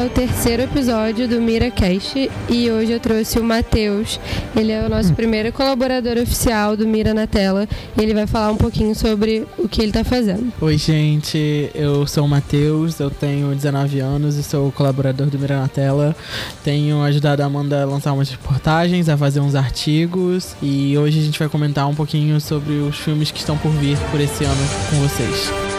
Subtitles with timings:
[0.00, 4.18] é o terceiro episódio do MiraCast e hoje eu trouxe o Matheus.
[4.56, 7.68] Ele é o nosso primeiro colaborador oficial do Mira na Tela
[7.98, 10.50] e ele vai falar um pouquinho sobre o que ele tá fazendo.
[10.58, 15.60] Oi, gente, eu sou o Matheus, eu tenho 19 anos e sou colaborador do Mira
[15.60, 16.16] na Tela.
[16.64, 21.22] Tenho ajudado a Amanda a lançar umas reportagens, a fazer uns artigos e hoje a
[21.22, 24.62] gente vai comentar um pouquinho sobre os filmes que estão por vir por esse ano
[24.88, 25.69] com vocês.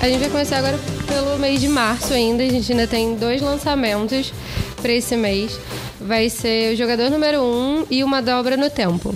[0.00, 2.42] A gente vai começar agora pelo mês de março ainda.
[2.44, 4.32] A gente ainda tem dois lançamentos
[4.80, 5.58] para esse mês.
[6.00, 9.14] Vai ser o jogador número 1 um e uma dobra no tempo.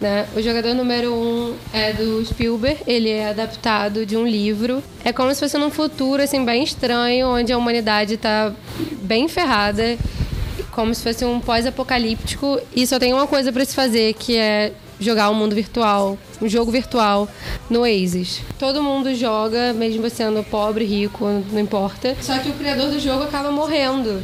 [0.00, 0.26] Né?
[0.34, 4.82] O jogador número 1 um é do Spielberg, ele é adaptado de um livro.
[5.04, 8.54] É como se fosse num futuro assim bem estranho, onde a humanidade está
[9.02, 9.98] bem ferrada,
[10.70, 14.72] como se fosse um pós-apocalíptico e só tem uma coisa para se fazer, que é
[14.98, 17.28] jogar um mundo virtual, um jogo virtual
[17.68, 18.42] no Oasis.
[18.58, 22.16] Todo mundo joga, mesmo você sendo pobre, rico, não importa.
[22.20, 24.22] Só que o criador do jogo acaba morrendo.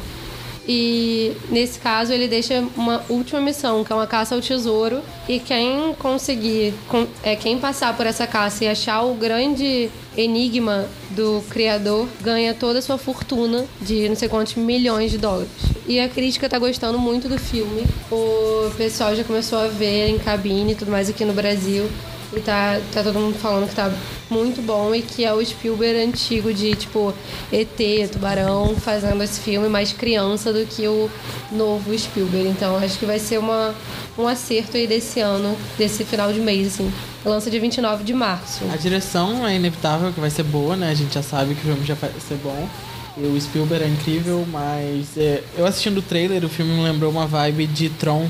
[0.66, 5.00] E nesse caso ele deixa uma última missão, que é uma caça ao tesouro.
[5.28, 6.74] E quem conseguir,
[7.22, 12.78] é quem passar por essa caça e achar o grande enigma do criador, ganha toda
[12.78, 15.50] a sua fortuna de não sei quantos milhões de dólares.
[15.86, 17.84] E a crítica tá gostando muito do filme.
[18.10, 21.88] O pessoal já começou a ver em cabine e tudo mais aqui no Brasil.
[22.34, 23.92] E tá, tá todo mundo falando que tá
[24.30, 27.12] muito bom e que é o Spielberg antigo de, tipo,
[27.52, 31.10] ET, Tubarão, fazendo esse filme mais criança do que o
[31.50, 32.48] novo Spielberg.
[32.48, 33.74] Então acho que vai ser uma,
[34.16, 36.90] um acerto aí desse ano, desse final de mês, assim.
[37.24, 38.64] Lança dia 29 de março.
[38.72, 40.90] A direção é inevitável que vai ser boa, né?
[40.90, 42.68] A gente já sabe que o filme já vai ser bom.
[43.16, 47.10] E o Spielberg é incrível, mas é, eu assistindo o trailer, o filme me lembrou
[47.10, 48.26] uma vibe de Tron.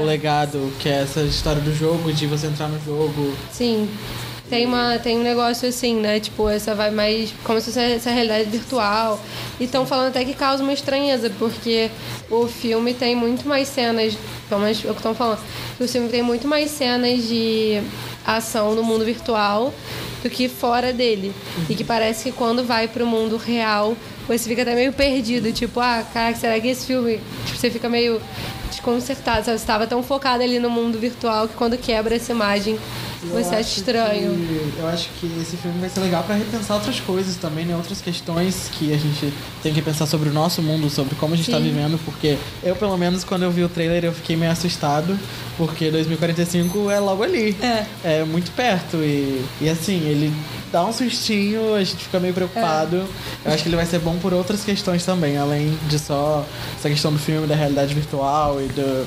[0.00, 3.32] O legado, que é essa história do jogo, de você entrar no jogo.
[3.52, 3.88] Sim.
[4.48, 6.18] Tem, uma, tem um negócio assim, né?
[6.20, 7.34] Tipo, essa vai mais.
[7.44, 9.20] Como se fosse essa realidade virtual.
[9.60, 11.90] E estão falando até que causa uma estranheza, porque
[12.30, 14.16] o filme tem muito mais cenas.
[14.48, 15.40] Pelo menos é o que estão falando.
[15.78, 17.82] O filme tem muito mais cenas de
[18.26, 19.72] ação no mundo virtual
[20.22, 21.32] do que fora dele.
[21.68, 23.94] E que parece que quando vai pro mundo real,
[24.26, 25.52] você fica até meio perdido.
[25.52, 27.20] Tipo, ah, cara, será que esse filme.
[27.44, 28.18] Tipo, você fica meio
[28.68, 29.44] desconcertado.
[29.44, 32.78] Você estava tão focado ali no mundo virtual que quando quebra essa imagem
[33.24, 34.34] você acha estranho.
[34.34, 37.74] Que, eu acho que esse filme vai ser legal para repensar outras coisas também, né?
[37.76, 41.36] Outras questões que a gente tem que pensar sobre o nosso mundo, sobre como a
[41.36, 44.52] gente está vivendo, porque eu, pelo menos, quando eu vi o trailer, eu fiquei meio
[44.52, 45.18] assustado,
[45.56, 47.56] porque 2045 é logo ali.
[47.60, 47.86] É.
[48.04, 48.98] É muito perto.
[48.98, 50.32] E, e assim, ele
[50.70, 52.96] dá um sustinho, a gente fica meio preocupado.
[53.44, 53.48] É.
[53.48, 56.44] Eu acho que ele vai ser bom por outras questões também, além de só
[56.76, 59.06] essa questão do filme, da realidade virtual e do,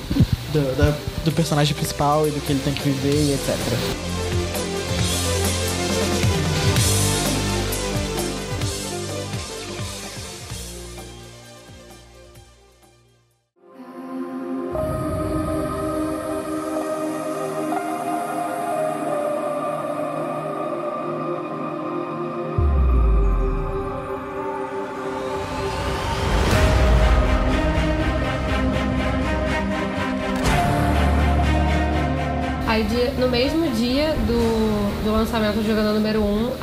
[0.52, 4.21] do, do, do personagem principal e do que ele tem que viver e etc.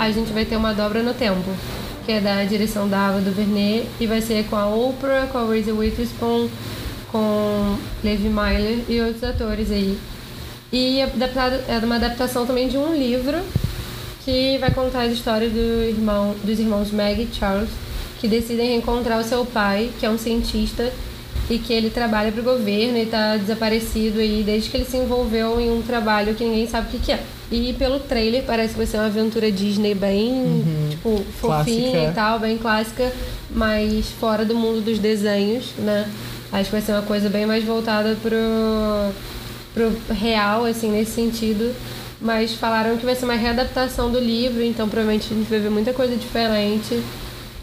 [0.10, 1.52] a gente vai ter uma dobra no tempo,
[2.06, 5.46] que é da direção da Ava DuVernay e vai ser com a Oprah, com a
[5.46, 6.50] Reese Witherspoon,
[7.12, 9.98] com Levi Myler e outros atores aí.
[10.72, 11.12] E é,
[11.68, 13.38] é uma adaptação também de um livro
[14.26, 17.70] que vai contar a história do irmão, dos irmãos Meg e Charles,
[18.20, 20.92] que decidem reencontrar o seu pai, que é um cientista
[21.50, 24.98] e que ele trabalha para o governo e está desaparecido aí desde que ele se
[24.98, 27.20] envolveu em um trabalho que ninguém sabe o que, que é.
[27.52, 30.88] E pelo trailer parece que vai ser uma aventura Disney bem, uhum.
[30.90, 32.12] tipo, fofinha clássica.
[32.12, 33.12] e tal, bem clássica,
[33.50, 36.08] mas fora do mundo dos desenhos, né?
[36.52, 38.38] Acho que vai ser uma coisa bem mais voltada pro,
[39.74, 41.74] pro real, assim, nesse sentido.
[42.22, 45.70] Mas falaram que vai ser uma readaptação do livro, então provavelmente a gente vai ver
[45.70, 47.02] muita coisa diferente.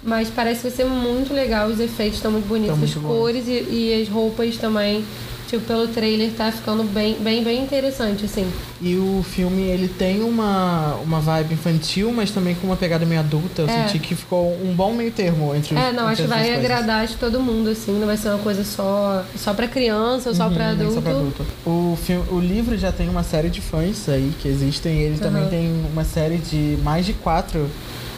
[0.03, 3.09] Mas parece que vai ser muito legal, os efeitos estão muito bonitos, muito as bons.
[3.09, 5.05] cores e, e as roupas também.
[5.49, 8.51] Tipo, pelo trailer tá ficando bem, bem, bem interessante, assim.
[8.83, 13.21] E o filme, ele tem uma, uma vibe infantil, mas também com uma pegada meio
[13.21, 13.63] adulta.
[13.63, 13.87] Eu É.
[13.87, 16.59] senti que ficou um bom meio termo entre É, não, entre acho que vai coisas.
[16.65, 17.93] agradar acho, todo mundo, assim.
[17.99, 20.95] Não vai ser uma coisa só, só pra criança ou só pra Uhum, nem adulto.
[20.95, 21.47] só pra adulto.
[21.65, 25.01] O, filme, o livro já tem uma série de fãs aí que existem.
[25.01, 25.51] Ele também Aham.
[25.51, 27.71] tem uma série de mais de quatro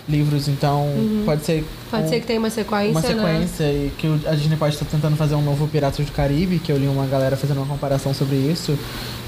[0.08, 0.87] livros, então
[1.25, 1.58] pode ser.
[1.60, 1.64] Uhum.
[1.90, 3.08] Pode um- ser que tenha uma sequência, uma né?
[3.08, 6.70] sequência e que a Disney pode estar tentando fazer um novo Piratas do Caribe, que
[6.72, 8.78] eu li uma galera fazendo uma comparação sobre isso.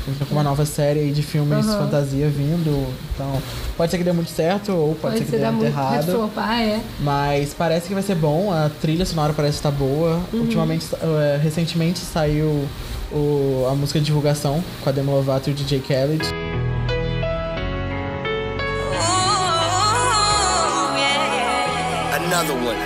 [0.09, 1.85] Então, com uma nova série de filmes Aham.
[1.85, 2.87] fantasia vindo.
[3.15, 3.31] Então,
[3.77, 6.11] pode ser que dê muito certo ou pode, ser que dê muito errado.
[6.11, 6.81] flopar, é.
[7.01, 10.19] Mas parece que vai ser bom, a trilha sonora parece estar boa.
[10.33, 10.41] Uhum.
[10.41, 12.65] Ultimamente, eh, recentemente saiu
[13.13, 16.25] o- a música de divulgação com a Demi Lovato e o DJ Khaled.
[22.31, 22.79] Another one.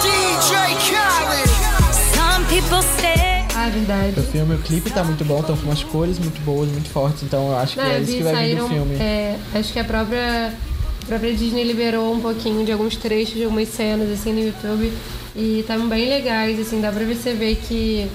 [0.00, 1.50] DJ Khaled.
[2.14, 4.18] Some people say Ah, verdade.
[4.18, 7.22] O filme, o clipe tá muito bom, estão com umas cores muito boas, muito fortes,
[7.22, 8.94] então eu acho que Não, é isso que vai vir do filme.
[8.96, 10.54] é, acho que a própria,
[11.02, 14.90] a própria Disney liberou um pouquinho de alguns trechos, de algumas cenas assim no YouTube.
[15.36, 18.08] E estavam bem legais, assim, dá pra você ver que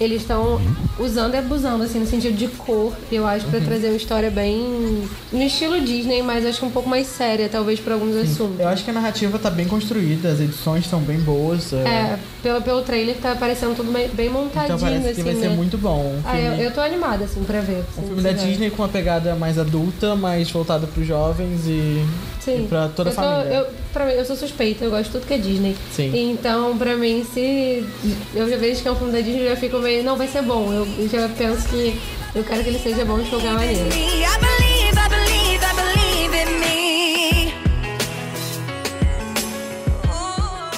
[0.00, 0.60] eles estão
[0.98, 3.50] usando e abusando, assim, no sentido de cor, eu acho, Uhum.
[3.52, 5.04] pra trazer uma história bem.
[5.32, 8.58] no estilo Disney, mas acho que um pouco mais séria, talvez, pra alguns assuntos.
[8.60, 11.72] Eu acho que a narrativa tá bem construída, as edições estão bem boas.
[11.72, 15.22] é, É, pelo, pelo trailer tá parecendo tudo bem, bem montadinho, então parece que assim,
[15.24, 15.54] vai ser né?
[15.56, 16.00] muito bom.
[16.16, 17.76] Um Ah, eu, filme, eu tô animada, assim, pra ver.
[17.76, 18.46] um assim, filme da vai.
[18.46, 22.04] Disney com uma pegada mais adulta, mais voltada pros jovens e,
[22.40, 22.64] Sim.
[22.64, 23.54] e pra toda a eu tô- família.
[23.58, 25.76] eu, pra mim, eu sou suspeita, eu gosto de tudo que é Disney.
[25.92, 26.30] Sim.
[26.30, 27.84] Então, pra mim, se
[28.34, 30.26] eu já vejo que é um filme da Disney, eu já fico meio, não, vai
[30.26, 30.72] ser bom.
[30.72, 31.98] Eu, eu já penso que
[32.34, 33.84] eu quero que ele seja bom de qualquer maneira.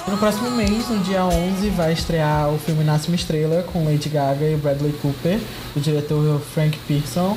[0.07, 4.09] No próximo mês, no dia 11, vai estrear o filme Nasce uma Estrela com Lady
[4.09, 5.39] Gaga e Bradley Cooper,
[5.75, 7.37] do diretor Frank Pearson.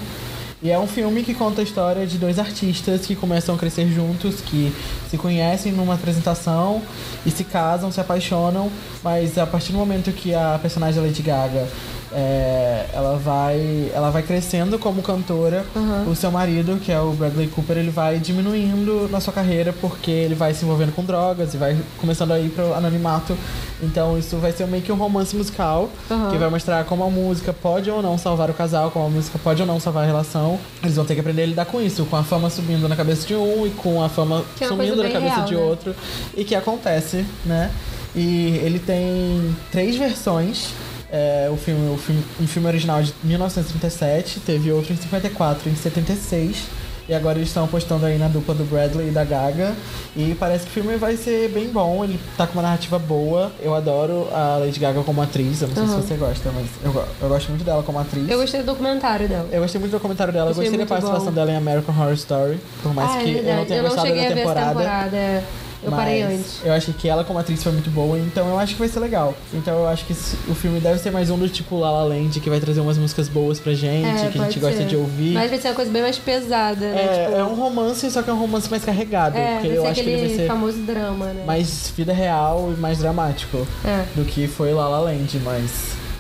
[0.64, 3.88] E é um filme que conta a história de dois artistas que começam a crescer
[3.88, 4.72] juntos, que
[5.10, 6.84] se conhecem numa apresentação
[7.26, 8.72] e se casam, se apaixonam,
[9.04, 11.68] mas a partir do momento que a personagem Lady Gaga
[12.14, 15.66] é, ela vai ela vai crescendo como cantora.
[16.08, 20.12] O seu marido que é o Bradley Cooper ele vai diminuindo na sua carreira porque
[20.12, 23.36] ele vai se envolvendo com drogas e vai começando a ir pro anonimato.
[23.82, 26.32] Então isso vai ser meio que um romance musical Aham.
[26.32, 29.40] que vai mostrar como a música pode ou não salvar o casal como a música
[29.40, 30.60] pode ou não salvar a relação.
[30.84, 33.26] Eles vão ter que aprender a lidar com isso com a fama subindo na cabeça
[33.28, 35.62] de um e com a fama é sumindo na cabeça real, de né?
[35.62, 35.96] outro.
[36.36, 37.72] E que acontece né?
[38.16, 40.74] E ele tem três versões
[41.12, 45.72] é, o filme, o filme, um filme original de 1937, teve outro em 54 e
[45.72, 46.82] em 76.
[47.10, 49.74] E agora eles estão apostando aí na dupla do Bradley e da Gaga.
[50.16, 53.52] E parece que o filme vai ser bem bom, ele tá com uma narrativa boa.
[53.60, 57.06] Eu adoro a Lady Gaga como atriz, eu não sei se você gosta, mas eu,
[57.22, 58.30] eu gosto muito dela como atriz.
[58.30, 59.50] Eu gostei do documentário dela.
[59.52, 61.32] Eu gostei muito do comentário dela, eu Achei gostei da participação bom.
[61.34, 64.08] dela em American Horror Story, por mais ah, que é eu não tenha Eu gostado
[64.08, 65.44] da a ver essa temporada.
[65.84, 66.62] Eu parei antes.
[66.64, 69.00] Eu achei que ela como atriz foi muito boa, então eu acho que vai ser
[69.00, 69.34] legal.
[69.54, 72.40] Então eu acho que o filme deve ser mais um do tipo La La Land,
[72.40, 74.86] que vai trazer umas músicas boas pra gente, É, que a gente gosta ser.
[74.86, 75.34] de ouvir.
[75.34, 77.04] Mas vai ser uma coisa bem mais pesada, né?
[77.04, 79.38] é, tipo, é um romance, só que é um romance mais carregado.
[79.38, 81.44] é, porque eu acho que ele vai ser famoso drama, né?
[81.46, 84.04] mais vida real e mais dramático É.
[84.16, 85.72] do que foi La La Land, mas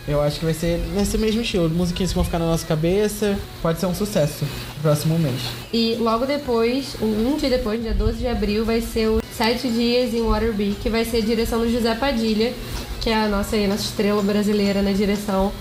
[0.07, 1.69] eu acho que vai ser nesse mesmo estilo.
[1.69, 3.37] Musiquinhas que vão ficar na nossa cabeça.
[3.61, 4.43] Pode ser um sucesso
[4.75, 5.39] no próximo mês.
[5.71, 10.13] E logo depois, um dia depois, dia 12 de abril, vai ser o Sete Dias
[10.13, 12.53] em Waterby, que vai ser a direção do José Padilha,
[12.99, 15.51] que é a nossa, aí, nossa estrela brasileira na direção.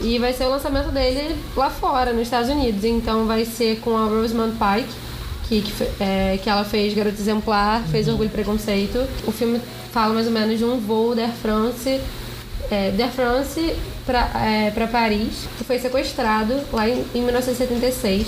[0.00, 2.84] E vai ser o lançamento dele lá fora, nos Estados Unidos.
[2.84, 4.94] Então vai ser com a Rosamund Pike,
[5.48, 9.06] que, que, é, que ela fez Garota Exemplar, fez Orgulho e Preconceito.
[9.26, 9.60] O filme
[9.92, 12.00] fala mais ou menos de um voo da Air France,
[12.70, 18.26] é, da Air France pra, é, pra Paris, que foi sequestrado lá em, em 1976.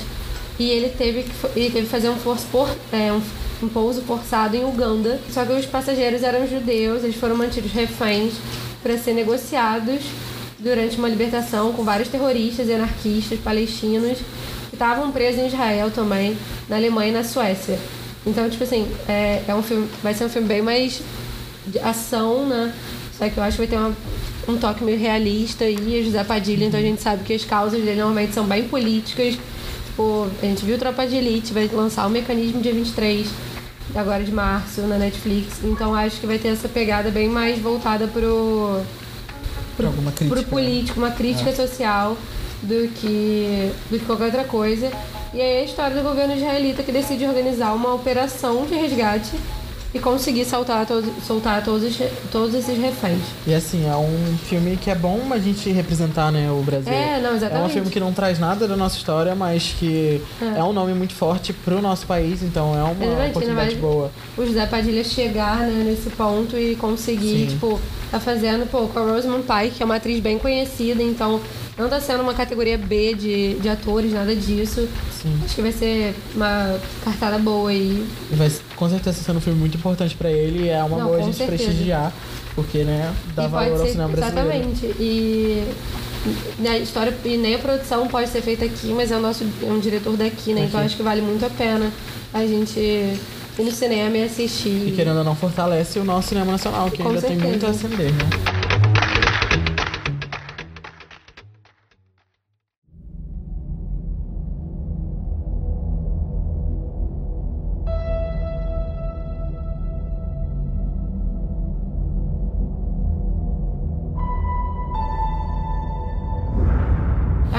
[0.59, 3.21] E ele teve que, ele teve que fazer um, forço por, é, um,
[3.63, 5.21] um pouso forçado em Uganda.
[5.33, 8.35] Só que os passageiros eram judeus, eles foram mantidos reféns
[8.83, 10.01] para ser negociados
[10.59, 14.19] durante uma libertação com vários terroristas e anarquistas palestinos
[14.71, 16.37] que estavam presos em Israel também,
[16.69, 17.79] na Alemanha e na Suécia.
[18.27, 21.01] Então, tipo assim, é, é um filme, vai ser um filme bem mais
[21.67, 22.73] de ação, né?
[23.17, 23.97] Só que eu acho que vai ter uma-
[24.49, 27.97] um toque meio realista e José Padilha, então a gente sabe que as causas dele
[27.97, 29.37] normalmente são bem políticas.
[29.99, 33.27] Tipo, a gente viu Tropa de Elite, vai lançar o Mecanismo dia 23,
[33.97, 35.59] agora de março, na Netflix.
[35.65, 38.81] Então acho que vai ter essa pegada bem mais voltada pro,
[39.85, 40.49] alguma crítica, pro né?
[40.49, 42.17] político, uma crítica social.
[42.63, 44.89] do que, do que qualquer outra coisa.
[45.35, 49.33] E aí é a história do governo israelita que decide organizar uma operação de resgate
[49.99, 51.99] e conseguir soltar, todo, soltar todos, os,
[52.31, 53.21] todos esses reféns.
[53.47, 56.93] E assim, é um filme que é bom a gente representar, né, o Brasil.
[56.93, 57.73] É, não, É um exatamente.
[57.73, 60.63] filme que não traz nada da nossa história, mas que é, É.
[60.65, 64.11] um nome muito forte pro nosso país, então é uma Exatamente, ainda oportunidade boa.
[64.37, 67.47] o José Padilha chegar né, nesse ponto e conseguir, Sim.
[67.49, 71.41] tipo, tá fazendo, pô, com a Rosamund Pike, que é uma atriz bem conhecida, então
[71.77, 74.89] não tá sendo uma categoria B de, de atores, nada disso.
[75.23, 75.39] Sim.
[75.45, 78.05] Acho que vai ser uma cartada boa aí.
[78.31, 81.07] E vai com certeza ser um filme muito importante pra ele e é uma Não,
[81.07, 81.65] boa a gente certeza.
[81.65, 82.13] prestigiar,
[82.55, 84.49] porque, né, dá e valor ao cinema brasileiro.
[84.51, 84.87] Exatamente.
[85.01, 85.65] E
[86.65, 89.67] a história e nem a produção pode ser feita aqui, mas é o nosso é
[89.67, 90.67] um diretor daqui, né?
[90.69, 90.87] Então Aqui.
[90.87, 91.91] acho que vale muito a pena
[92.33, 93.19] a gente ir
[93.59, 94.89] no cinema e assistir.
[94.89, 97.49] E querendo ou não, fortalece o nosso cinema nacional, que Com ainda tem certeza.
[97.49, 98.58] muito a acender, né?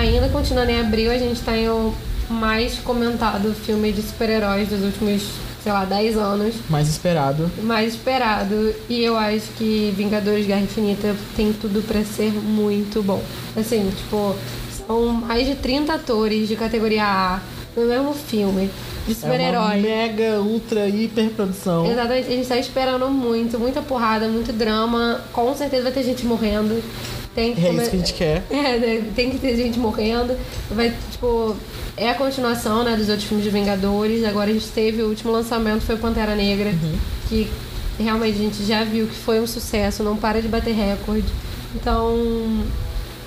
[0.09, 1.93] Ainda continuando em abril, a gente tem o
[2.29, 5.21] mais comentado filme de super-heróis dos últimos,
[5.63, 6.55] sei lá, 10 anos.
[6.67, 7.49] Mais esperado.
[7.61, 8.73] Mais esperado.
[8.89, 13.21] E eu acho que Vingadores Guerra Infinita tem tudo pra ser muito bom.
[13.55, 14.35] Assim, tipo,
[14.87, 17.39] são mais de 30 atores de categoria A
[17.77, 18.69] no mesmo filme.
[19.07, 19.77] De É uma super-herói.
[19.77, 21.85] mega, ultra, hiper produção.
[21.85, 25.21] Exatamente, a gente tá esperando muito, muita porrada, muito drama.
[25.31, 26.81] Com certeza vai ter gente morrendo.
[27.39, 28.43] Tem que É come- isso que a gente quer.
[28.51, 30.35] É, né, tem que ter gente morrendo.
[30.71, 31.55] Vai, tipo,
[31.95, 34.23] é a continuação, né, dos outros filmes de Vingadores.
[34.25, 36.95] Agora a gente teve o último lançamento foi Pantera Negra, Uhum.
[37.29, 37.47] que
[37.97, 41.27] realmente a gente já viu que foi um sucesso, não para de bater recorde.
[41.75, 42.63] Então,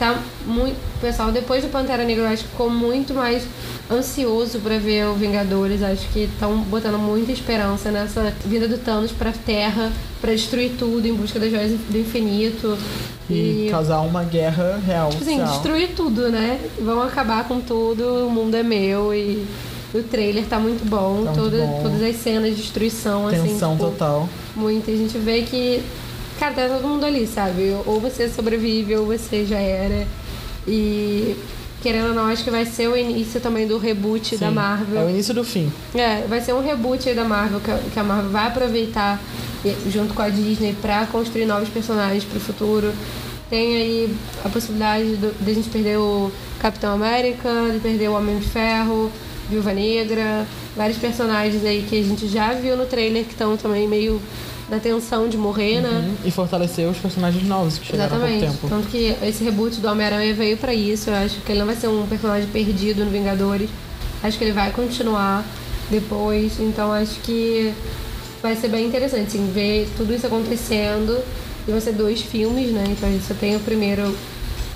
[0.02, 3.44] tá muito, pessoal depois do Pantera Negra eu acho que ficou muito mais
[3.88, 5.80] ansioso pra ver o Vingadores.
[5.80, 11.06] Acho que estão botando muita esperança nessa vinda do Thanos pra Terra, pra destruir tudo
[11.06, 12.76] em busca das joias do infinito.
[13.30, 15.10] E, causar uma guerra real.
[15.10, 16.58] Tipo assim, destruir tudo, né?
[16.80, 19.46] Vão acabar com tudo, o mundo é meu e
[19.94, 21.22] o trailer tá muito bom.
[21.24, 21.80] Tá muito toda- bom.
[21.84, 23.42] Todas as cenas de destruição, assim.
[23.42, 24.28] Tensão tipo, total.
[24.56, 24.90] Muito.
[24.90, 25.80] A gente vê que,
[26.42, 27.72] cara, tá todo mundo ali, sabe?
[27.86, 30.06] Ou você sobrevive ou você já era.
[30.66, 31.36] E
[31.80, 35.02] querendo ou não, acho que vai ser o início também do reboot da Sim, Marvel.
[35.02, 35.72] É o início do fim.
[35.94, 39.20] É, vai ser um reboot aí da Marvel, que a, Marvel vai aproveitar
[39.88, 42.92] junto com a Disney pra construir novos personagens pro futuro.
[43.48, 48.38] Tem aí a possibilidade de a gente perder o Capitão América, de perder o Homem
[48.38, 49.12] de Ferro,
[49.48, 50.44] Viúva Negra,
[50.76, 54.20] vários personagens aí que a gente já viu no trailer que estão também meio
[54.72, 55.90] na tensão de morrer, né?
[55.90, 56.14] Uhum.
[56.24, 58.58] E fortalecer os personagens novos que chegaram há pouco Exatamente.
[58.58, 58.68] tempo.
[58.70, 61.10] Tanto que esse reboot do Homem-Aranha veio pra isso.
[61.10, 63.68] Eu acho que ele não vai ser um personagem perdido no Vingadores.
[64.22, 65.44] Acho que ele vai continuar
[65.90, 66.58] depois.
[66.58, 67.74] Então acho que
[68.40, 71.22] vai ser bem interessante, assim, ver tudo isso acontecendo.
[71.68, 72.84] E vão ser dois filmes, né?
[72.88, 74.16] Então a gente só tem o primeiro.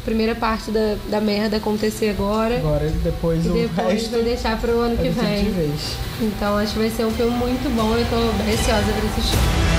[0.04, 2.58] Primeira parte da, da merda acontecer agora.
[2.58, 5.52] Agora, depois E o depois resto vai deixar pro ano que vem.
[6.20, 7.96] Então acho que vai ser um filme muito bom.
[7.96, 9.75] Eu tô bem ansiosa pra assistir.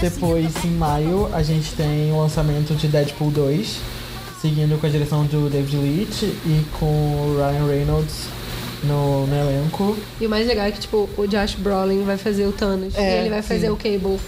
[0.00, 3.78] Depois, em maio, a gente tem o lançamento de Deadpool 2,
[4.40, 8.24] seguindo com a direção do David Leitch e com o Ryan Reynolds
[8.84, 9.96] no, no elenco.
[10.20, 12.94] E o mais legal é que, tipo, o Josh Brolin vai fazer o Thanos.
[12.96, 13.72] É, e ele vai fazer sim.
[13.72, 14.18] o Cable.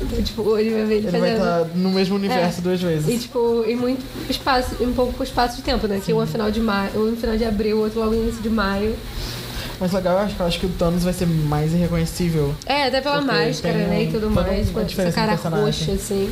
[0.00, 1.36] Então, tipo, ele vai ver ele, Ele vai fazendo.
[1.64, 2.62] estar no mesmo universo É.
[2.62, 3.08] duas vezes.
[3.08, 6.00] E, tipo, em muito espaço, em pouco espaço de tempo, né?
[6.04, 8.22] Que um é final de maio, um no final de abril, o outro logo no
[8.22, 8.94] início de maio.
[9.80, 12.54] Mas legal, eu acho, que- eu acho que o Thanos vai ser mais irreconhecível.
[12.66, 13.96] É, até pela máscara, tem né?
[13.98, 14.70] um- E tudo mais.
[14.70, 16.30] Com essa cara roxa, assim.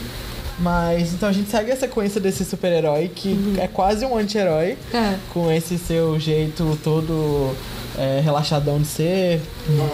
[0.58, 5.14] Mas então a gente segue a sequência desse super-herói que é quase um anti-herói, É.
[5.32, 7.52] com esse seu jeito todo
[7.98, 9.40] é, relaxadão de ser,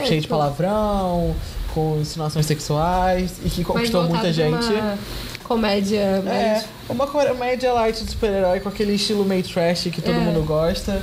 [0.01, 1.35] É, cheio de tipo- palavrão,
[1.75, 4.67] com insinuações sexuais e que Mas conquistou muita gente.
[4.73, 4.99] Uma
[5.45, 6.23] comédia É,
[6.55, 6.65] mais.
[6.89, 10.19] uma comédia light de super-herói com aquele estilo meio trash que todo É.
[10.19, 11.03] mundo gosta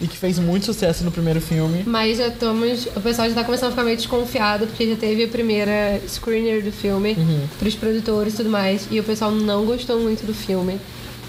[0.00, 1.82] e que fez muito sucesso no primeiro filme.
[1.86, 2.86] Mas já estamos.
[2.94, 6.62] O pessoal já tá começando a ficar meio desconfiado, porque já teve a primeira screener
[6.62, 7.40] do filme Uhum.
[7.58, 8.86] pros produtores e tudo mais.
[8.90, 10.78] E o pessoal não gostou muito do filme.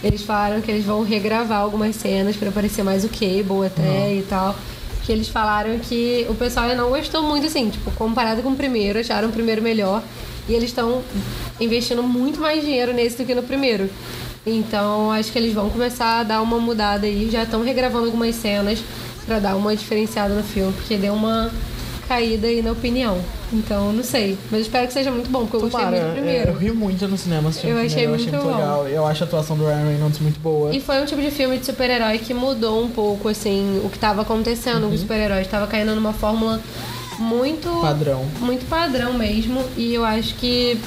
[0.03, 4.19] Eles falaram que eles vão regravar algumas cenas pra parecer mais o Cable até Uhum.
[4.19, 4.55] e tal.
[5.05, 8.99] Que eles falaram que o pessoal não gostou muito, assim, tipo, comparado com o primeiro,
[8.99, 10.03] acharam o primeiro melhor.
[10.47, 11.01] E eles estão
[11.59, 13.89] investindo muito mais dinheiro nesse do que no primeiro.
[14.57, 17.29] Então acho que eles vão começar a dar uma mudada aí.
[17.31, 18.79] Já estão regravando algumas cenas
[19.25, 21.51] pra dar uma diferenciada no filme, porque deu uma
[22.07, 23.19] caída aí na opinião.
[23.53, 24.37] Então, não sei.
[24.51, 26.51] Mas espero que seja muito bom, porque eu gostei Tomara, muito do é, primeiro.
[26.51, 28.61] eu ri muito no cinema assistindo Eu achei primeiro, eu achei muito muito bom.
[28.61, 28.87] legal.
[28.87, 30.73] Eu acho a atuação do Ryan Reynolds muito boa.
[30.75, 33.97] E foi um tipo de filme de super-herói que mudou um pouco, assim, o que
[33.99, 35.47] tava acontecendo com os super-heróis.
[35.47, 36.59] Tava caindo numa fórmula
[37.19, 37.69] muito.
[37.81, 38.23] Padrão.
[38.39, 39.63] Muito padrão mesmo.
[39.77, 40.79] E eu acho que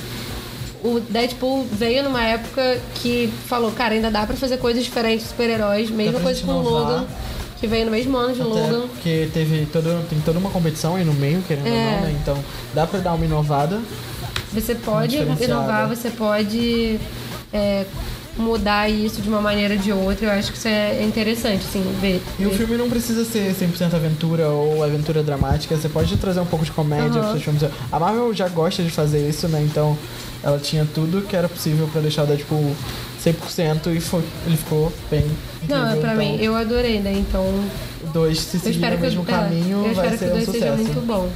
[0.82, 5.90] o Deadpool veio numa época que falou, cara, ainda dá pra fazer coisas diferentes super-heróis.
[5.90, 6.62] Mesma coisa com o.
[6.62, 7.06] Logan,
[7.60, 8.88] que veio no mesmo ano de Até Logan.
[8.88, 11.94] porque teve todo, tem toda uma competição aí no meio, querendo ou É.
[11.96, 12.16] não, né?
[12.20, 12.38] Então
[12.74, 13.80] dá pra dar uma inovada.
[14.52, 16.98] Você pode inovar, você pode
[17.52, 17.84] é,
[18.36, 20.26] mudar isso de uma maneira ou de outra.
[20.26, 22.22] Eu acho que isso é interessante, assim, ver.
[22.38, 25.76] E o filme não precisa ser 100% aventura ou aventura dramática.
[25.76, 27.62] Você pode trazer um pouco de comédia pros seus filmes.
[27.90, 29.62] A Marvel já gosta de fazer isso, né?
[29.62, 29.96] Então
[30.42, 32.74] ela tinha tudo que era possível pra deixar o Deadpool
[33.24, 35.24] 100% e foi, ele ficou bem
[35.68, 37.12] Não, é pra então, mim, eu adorei, né?
[37.12, 37.44] Então,
[38.12, 40.76] 2, se seguir no mesmo eu, caminho, é, eu vai ser um 2 seja sucesso.
[40.76, 41.30] muito bom.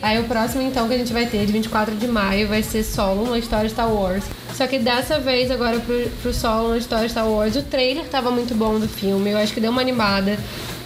[0.00, 2.82] Aí o próximo, então, que a gente vai ter, de 24 de maio, vai ser
[2.82, 4.24] Solo, uma história Star Wars.
[4.54, 8.30] Só que dessa vez, agora pro, pro Solo, uma história Star Wars, o trailer tava
[8.30, 9.30] muito bom do filme.
[9.30, 10.38] Eu acho que deu uma animada.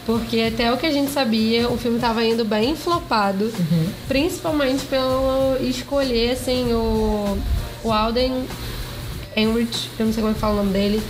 [0.06, 3.52] Porque até o que a gente sabia, o filme tava indo bem flopado.
[4.06, 7.36] Principalmente pelo escolher, assim, o,
[7.82, 8.44] o Alden
[9.36, 11.02] Enrich, eu não sei como é que fala o nome dele.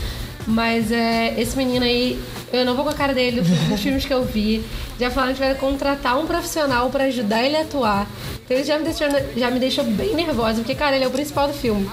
[0.46, 2.18] Mas é, esse menino aí,
[2.50, 4.64] eu não vou com a cara dele dos filmes que eu vi.
[4.98, 8.08] Já falaram que vai contratar um profissional pra ajudar ele a atuar.
[8.44, 11.10] Então isso já me deixou, já me deixou bem nervosa, porque, cara, ele é o
[11.10, 11.86] principal do filme.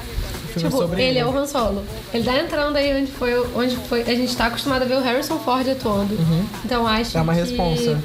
[0.54, 1.20] Filme é tipo, sobre ele ele.
[1.20, 1.84] é o Han Solo.
[2.14, 4.02] Ele tá entrando aí onde foi, onde foi.
[4.02, 6.18] A gente tá acostumado a ver o Harrison Ford atuando.
[6.64, 8.00] Então acho É uma que responsa.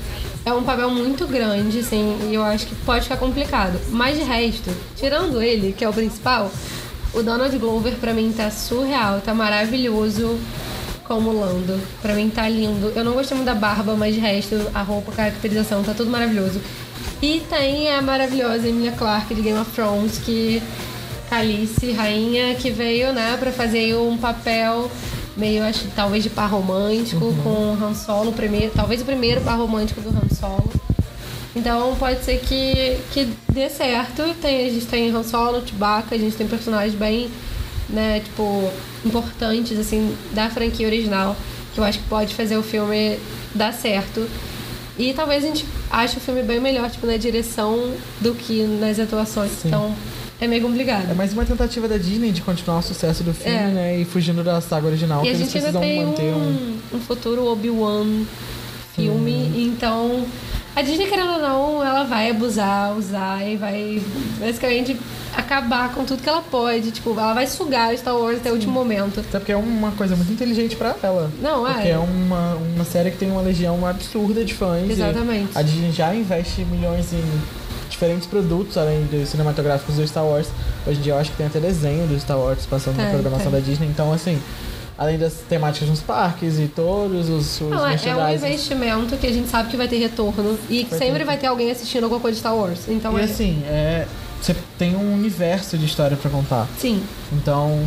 [0.44, 3.78] É um papel muito grande, assim, e eu acho que pode ficar complicado.
[3.90, 6.50] Mas de resto, tirando ele, que é o principal,
[7.12, 10.38] o Donald Glover pra mim tá surreal, tá maravilhoso
[11.04, 11.78] como Lando.
[12.00, 12.92] Pra mim tá lindo.
[12.94, 16.10] Eu não gostei muito da barba, mas de resto, a roupa, a caracterização, tá tudo
[16.10, 16.60] maravilhoso.
[17.20, 20.62] E tem a maravilhosa Emilia Clarke de Game of Thrones, que
[21.28, 24.90] Calice, rainha, que veio, né, pra fazer um papel
[25.36, 29.04] meio, acho, que talvez de par romântico com o Han Solo, o primeiro, talvez o
[29.04, 30.68] primeiro par romântico do Han Solo.
[31.54, 34.22] Então pode ser que, que dê certo.
[34.40, 37.30] Tem, a gente tem Han Solo, Chewbacca, a gente tem personagens bem,
[37.88, 38.70] né, tipo,
[39.04, 41.36] importantes, assim, da franquia original,
[41.72, 43.18] que eu acho que pode fazer o filme
[43.54, 44.28] dar certo.
[44.98, 48.98] E talvez a gente ache o filme bem melhor, tipo, na direção do que nas
[48.98, 49.52] atuações.
[49.52, 49.68] Sim.
[49.68, 49.94] Então
[50.40, 51.10] é meio complicado.
[51.10, 53.66] É mais uma tentativa da Disney de continuar o sucesso do filme, É.
[53.68, 53.98] né?
[54.00, 56.38] E fugindo da saga original, E que a eles gente ainda precisam tem manter um.
[56.94, 58.24] um, um futuro Obi-Wan
[58.94, 59.52] filme, Hum.
[59.72, 60.24] então
[60.74, 64.00] a Disney, querendo ou não, ela vai abusar, usar e vai
[64.38, 64.96] basicamente
[65.36, 66.90] acabar com tudo que ela pode.
[66.92, 69.18] Tipo, ela vai sugar Star Wars até o último momento.
[69.20, 71.30] Até porque é uma coisa muito inteligente pra ela.
[71.42, 71.72] Não, é.
[71.74, 74.88] Porque é uma, uma série que tem uma legião absurda de fãs.
[74.88, 75.50] Exatamente.
[75.56, 77.22] A Disney já investe milhões em
[77.98, 80.46] diferentes produtos, além dos cinematográficos do Star Wars.
[80.86, 83.12] Hoje em dia eu acho que tem até desenho do Star Wars passando na Tem,
[83.12, 83.60] programação tem.
[83.60, 83.88] da Disney.
[83.88, 84.40] Então, assim,
[84.96, 89.26] além das temáticas nos parques e todos os, os Não, é, é um investimento que
[89.26, 91.24] a gente sabe que vai ter retorno e que Vai sempre ter.
[91.24, 92.80] vai ter alguém assistindo alguma coisa de Star Wars.
[92.88, 93.24] Então E é.
[93.24, 94.06] assim, é,
[94.40, 96.68] você tem um universo de história pra contar.
[96.78, 97.02] Sim.
[97.32, 97.80] Então,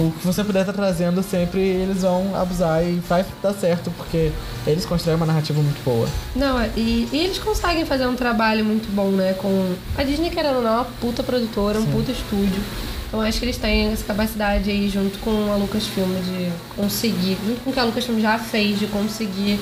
[0.00, 4.32] o que você puder estar trazendo sempre, eles vão abusar e vai dar certo, porque
[4.66, 6.08] eles constroem uma narrativa muito boa.
[6.34, 9.34] Não, e, e eles conseguem fazer um trabalho muito bom, né?
[9.34, 9.74] Com.
[9.96, 12.62] A Disney, querendo ou não, é uma puta produtora, um puta estúdio.
[13.08, 17.60] Então acho que eles têm essa capacidade aí, junto com a Lucasfilm, de conseguir, junto
[17.62, 19.58] com o que a Lucasfilm já fez, de conseguir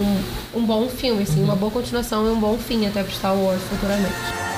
[0.00, 3.36] um, um bom filme, assim, uma boa continuação e um bom fim até pro Star
[3.36, 4.51] Wars futuramente.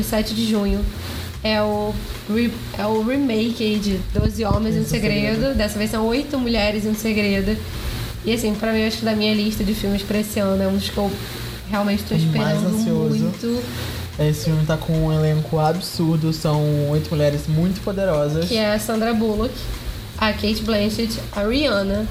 [0.00, 0.84] Dia 7 de junho.
[1.42, 1.94] É o,
[2.28, 5.34] re- é o remake de 12 Homens e um Isso, Segredo.
[5.36, 5.54] Segredo.
[5.56, 7.56] Dessa vez são 8 Mulheres e um Segredo.
[8.24, 10.62] E assim, pra mim, eu acho que da minha lista de filmes pra esse ano
[10.62, 11.10] é um dos que eu
[11.70, 12.68] realmente tô esperando
[13.08, 13.62] muito.
[14.18, 18.46] Esse filme tá com um elenco absurdo, são oito mulheres muito poderosas.
[18.46, 19.54] Que é a Sandra Bullock,
[20.18, 22.06] a Kate Blanchett, a Rihanna,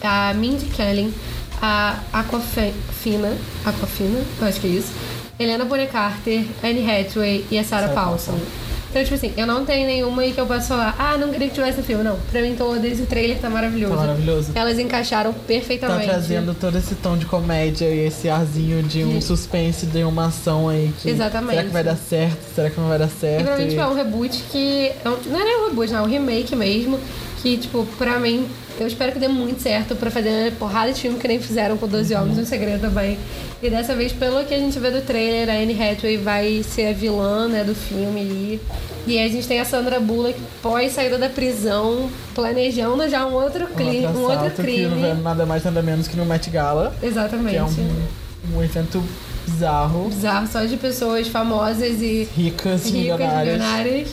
[0.00, 1.12] a Mindy Kaling,
[1.60, 4.92] a Aquafina, Aquafina, eu acho que é isso.
[5.38, 8.32] Helena Bonham Carter, Anne Hathaway e a Sarah Sarah Paulson.
[8.32, 8.46] Paulson.
[8.90, 11.48] Então, tipo assim, eu não tenho nenhuma aí que eu possa falar, ah, não queria
[11.48, 12.02] que tivesse no filme.
[12.02, 13.94] Não, pra mim todas, o trailer tá maravilhoso.
[13.94, 14.52] Tá maravilhoso.
[14.54, 16.06] Elas encaixaram Tá perfeitamente.
[16.06, 20.70] trazendo todo esse tom de comédia e esse arzinho de um suspense, de uma ação
[20.70, 21.10] aí que.
[21.10, 21.50] Exatamente.
[21.56, 22.54] Será que vai dar certo?
[22.54, 23.40] Será que não vai dar certo?
[23.42, 24.86] E pra mim, tipo, é um reboot que.
[24.86, 26.98] é não é nem um reboot, não, é um remake mesmo.
[27.42, 28.48] Que, tipo, pra mim,
[28.82, 31.86] eu espero que dê muito certo pra fazer porrada de filme que nem fizeram com
[31.88, 32.22] 12 Uhum.
[32.22, 33.18] Homens no Segredo também.
[33.62, 36.88] E dessa vez, pelo que a gente vê do trailer, a Anne Hathaway vai ser
[36.88, 38.60] a vilã, né, do filme ali.
[39.06, 43.32] E aí a gente tem a Sandra Bullock pós saída da prisão, planejando já um
[43.32, 45.08] outro, cli um outro assalto que não crime.
[45.08, 47.50] é nada mais nada menos que no Met Gala, Exatamente.
[47.50, 49.02] que é um, um evento
[49.46, 53.44] bizarro, Bizarro, só de pessoas famosas e ricas, ricas, milionárias.
[53.58, 54.08] milionárias.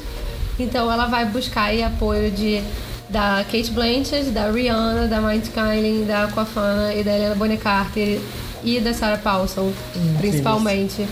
[0.58, 2.64] Então ela vai buscar aí apoio de
[3.10, 8.20] da Kate Blanchett, da Rihanna, da Mind Kylie, da Aquafana e da Helena Bonham Carter
[8.64, 9.72] e da Sarah Paulson,
[10.18, 11.06] principalmente,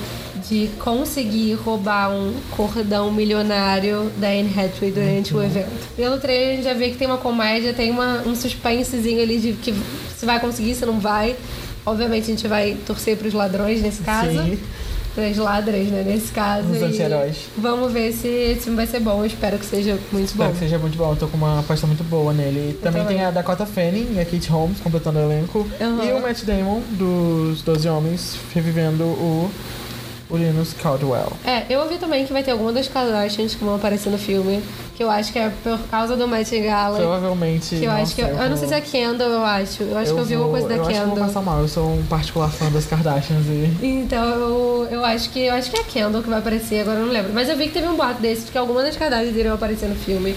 [0.50, 5.70] de conseguir roubar um cordão milionário da Anne Hathaway durante o evento.
[5.96, 9.40] Pelo trailer a gente já vê que tem uma comédia, tem uma, um suspensezinho ali
[9.40, 9.74] de que
[10.18, 11.36] se vai conseguir, se não vai.
[11.86, 14.32] Obviamente a gente vai torcer pros ladrões nesse caso.
[14.32, 14.60] Sim.
[15.16, 16.04] Pras ladras, né?
[16.06, 16.68] Nesse caso.
[16.72, 17.48] Os anti-heróis.
[17.58, 19.20] Vamos ver se esse filme vai ser bom.
[19.20, 20.54] Eu espero que seja muito Espero bom.
[20.54, 22.72] que seja muito bom, eu tô com uma aposta muito boa nele.
[22.72, 23.18] E também também.
[23.18, 25.68] tem a Dakota Fanning e a Kate Holmes completando o elenco.
[25.80, 26.04] Aham.
[26.04, 29.52] E o Matt Damon, dos Doze Homens, revivendo o
[30.34, 31.32] Linus Caldwell.
[31.46, 34.62] É, eu ouvi também que vai ter alguma das Kardashians que vão aparecer no filme.
[34.96, 36.98] Que eu acho que é por causa do Met Gala.
[36.98, 37.76] Provavelmente.
[37.78, 38.22] Que eu acho que.
[38.22, 39.84] Eu, nossa, eu não sei se é Kendall, eu acho.
[39.84, 41.28] Eu acho que eu vi vou- alguma coisa da eu acho que eu vou Kendall.
[41.28, 43.78] passar mal, eu sou um particular fã das Kardashians e.
[43.86, 47.00] Então eu, eu acho que eu acho que é a Kendall que vai aparecer, agora
[47.00, 47.32] eu não lembro.
[47.34, 49.90] Mas eu vi que teve um boato desse de que alguma das Kardashians iriam aparecer
[49.90, 50.36] no filme.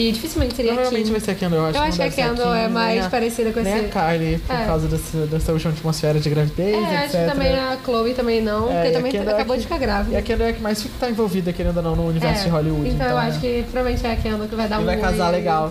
[0.00, 1.12] E dificilmente seria Provavelmente Kim.
[1.12, 3.00] vai ser a Kendall, eu acho Eu que acho que a Kendall é mais nem
[3.06, 4.64] a- parecida com Nem esse- a Kylie, por É.
[4.64, 7.20] causa desse, dessa última atmosfera de gravidez, É, acho etc.
[7.26, 9.66] que também a Chloe também não, É, porque e também Kendall é acabou que- de
[9.66, 10.18] ficar E grávida.
[10.18, 12.50] a Kendall é a que mais tá envolvida, querendo ou não, no universo É, de
[12.50, 12.88] Hollywood.
[12.88, 13.28] Então, eu né?
[13.28, 15.32] acho que provavelmente é a Kendall que vai dar E um vai casar aí.
[15.32, 15.70] legal.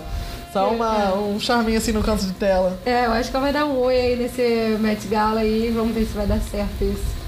[0.52, 0.70] Só É.
[0.70, 2.78] uma, um charminho assim no canto de tela.
[2.86, 5.92] É, eu acho que ela vai dar um oi aí nesse Met Gala aí, vamos
[5.92, 7.18] ver se vai dar certo isso.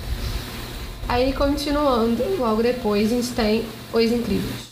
[1.09, 4.71] Aí, continuando, logo depois a gente tem Os Incríveis.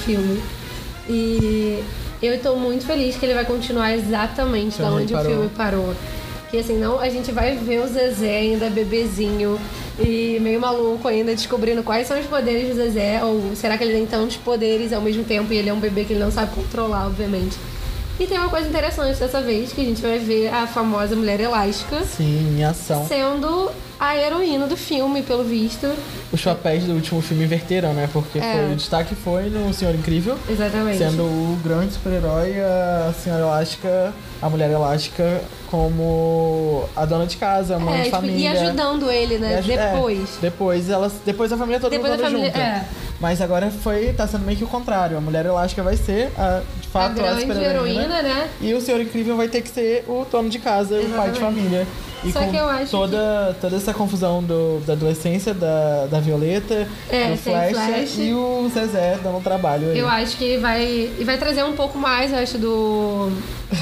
[0.00, 0.40] Filme.
[1.08, 1.82] E
[2.22, 5.30] eu tô muito feliz que ele vai continuar exatamente da onde onde o parou.
[5.32, 5.94] filme parou.
[6.50, 9.58] Que assim, não, a gente vai ver o Zezé ainda bebezinho
[9.98, 13.92] e meio maluco ainda descobrindo quais são os poderes do Zezé, ou será que ele
[13.92, 16.52] tem tantos poderes ao mesmo tempo e ele é um bebê que ele não sabe
[16.54, 17.56] controlar, obviamente.
[18.18, 21.40] E tem uma coisa interessante dessa vez, que a gente vai ver a famosa Mulher
[21.40, 23.06] Elástica Sim, em ação.
[23.06, 25.86] sendo a heroína do filme, pelo visto.
[26.32, 28.08] Os papéis do último filme inverteram, né?
[28.10, 28.52] Porque É.
[28.54, 30.38] foi, o destaque foi no Senhor Incrível.
[30.48, 30.96] Exatamente.
[30.98, 37.76] Sendo o grande super-herói, a Senhora Elástica, a Mulher Elástica, como a dona de casa,
[37.76, 38.38] a mãe é, de tipo, família.
[38.38, 39.58] e ajudando ele, né?
[39.58, 40.38] aju- é, Depois.
[40.40, 42.58] depois, elas, depois a família toda Depois a família- junto.
[42.58, 42.84] é.
[43.20, 45.16] Mas agora foi, tá sendo meio que o contrário.
[45.16, 48.48] A Mulher Elástica vai ser, A fato, a, grande heroína, né?
[48.60, 51.38] E o Senhor Incrível vai ter que ser o dono de casa, o pai de
[51.38, 51.38] Exatamente.
[51.38, 51.86] família.
[52.22, 56.20] E Só com que eu acho toda, toda essa confusão do, da adolescência da, da
[56.20, 58.18] Violeta, É, do Flash, Flash.
[58.18, 59.98] e o Zezé dando trabalho aí.
[59.98, 61.10] Eu acho que vai.
[61.18, 63.30] E vai trazer um pouco mais, eu acho, do.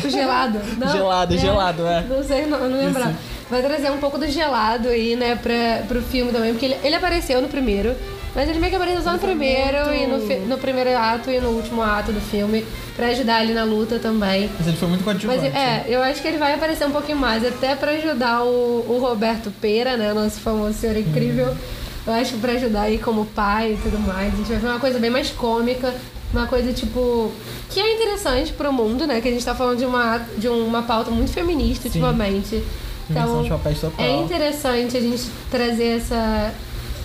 [0.03, 0.61] do gelado.
[0.79, 2.05] Não, Gelado, gelado, é.
[2.09, 3.15] Não sei, não, não lembrava.
[3.51, 6.95] Vai trazer um pouco do gelado aí, né, pra, pro filme também, porque ele, ele
[6.95, 7.97] apareceu no primeiro.
[8.35, 11.41] Mas ele meio que apareceu só no primeiro muito- e no, no primeiro ato e
[11.41, 12.65] no último ato do filme,
[12.95, 14.49] pra ajudar ali na luta também.
[14.59, 15.41] Mas ele foi muito coadjuvante.
[15.41, 18.85] Mas é, eu acho que ele vai aparecer um pouquinho mais, até pra ajudar o,
[18.89, 20.13] o Roberto Pera, né?
[20.13, 21.57] Nosso famoso senhor incrível.
[22.07, 24.33] Eu acho que pra ajudar aí como pai e tudo mais.
[24.33, 25.93] A gente vai ver uma coisa bem mais cômica,
[26.33, 27.33] uma coisa tipo.
[27.71, 29.21] que é interessante pro mundo, né?
[29.21, 32.63] Que a gente tá falando de uma, de uma pauta muito feminista ultimamente.
[33.11, 33.43] Inversão Então,
[33.99, 36.53] é interessante a gente trazer essa,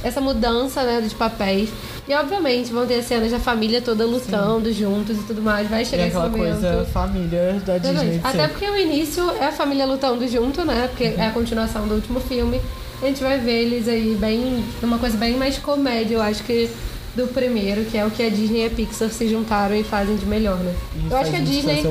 [0.04, 1.70] essa mudança né, de papéis.
[2.08, 5.70] E obviamente vão ter cenas da família toda lutando juntos e tudo mais.
[5.70, 6.60] Vai E chegar esse aquela momento.
[6.62, 8.20] coisa família da Disney.
[8.24, 10.88] Até porque o início é a família lutando junto, né?
[10.90, 12.60] Porque é a continuação do último filme.
[13.02, 14.64] A gente vai ver eles aí bem.
[14.82, 16.70] uma coisa bem mais comédia, eu acho que
[17.16, 20.16] do primeiro, que é o que a Disney e a Pixar se juntaram e fazem
[20.16, 20.74] de melhor, né?
[21.08, 21.84] E eu acho que a Disney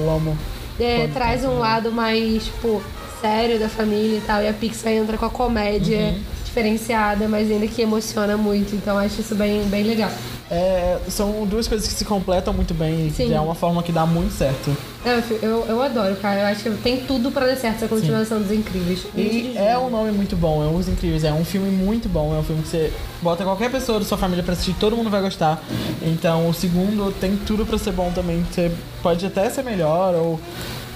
[0.81, 2.83] é, traz um lado mais, tipo,
[3.21, 6.21] sério da família e tal, e a Pixar entra com a comédia Uhum.
[6.53, 8.77] Diferenciada, mas ainda que emociona muito.
[8.77, 10.11] Então acho isso bem, bem legal.
[10.51, 13.29] É, são duas coisas que se completam muito bem e Sim.
[13.29, 14.77] que é uma forma que dá muito certo.
[15.03, 16.41] Eu, eu, eu adoro, cara.
[16.41, 19.07] Eu acho que tem tudo pra dar certo essa continuação dos Incríveis.
[19.17, 21.25] E é um nome muito bom, é Os Incríveis.
[21.25, 24.19] É um filme muito bom, é um filme que você bota qualquer pessoa da sua
[24.19, 25.63] família pra assistir, todo mundo vai gostar.
[26.03, 28.45] Então o segundo tem tudo pra ser bom também.
[28.53, 28.71] Você
[29.03, 30.39] pode até ser melhor ou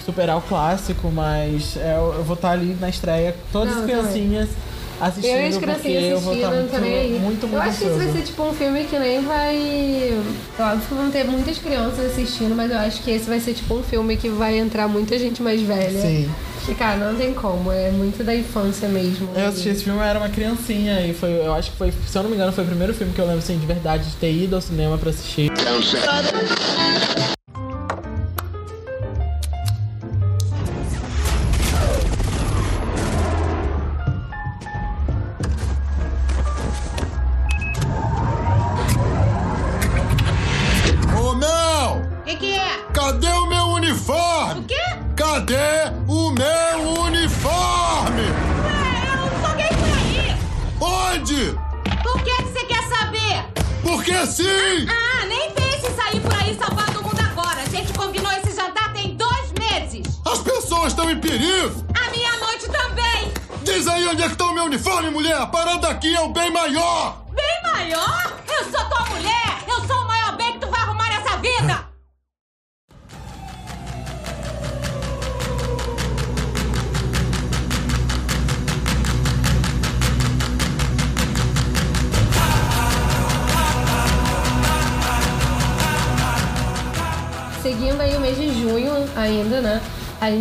[0.04, 3.96] superar o clássico, mas é, eu vou estar ali na estreia, todas Não, as eu
[3.98, 4.48] criancinhas
[5.00, 7.10] assistindo, Eu e as criancinhas eu vou estar assistindo, não muito, tô nem aí.
[7.10, 10.22] muito, muito eu acho que isso vai ser tipo um filme que nem vai.
[10.58, 13.74] Óbvio que vão ter muitas crianças assistindo, mas eu acho que esse vai ser tipo
[13.74, 16.00] um filme que vai entrar muita gente mais velha.
[16.00, 16.30] Sim.
[16.68, 19.28] E cara, não tem como, é muito da infância mesmo.
[19.36, 22.18] Eu assisti esse filme, eu era uma criancinha e foi, eu acho que foi, se
[22.18, 24.16] eu não me engano, foi o primeiro filme que eu lembro assim, de verdade de
[24.16, 25.48] ter ido ao cinema pra assistir.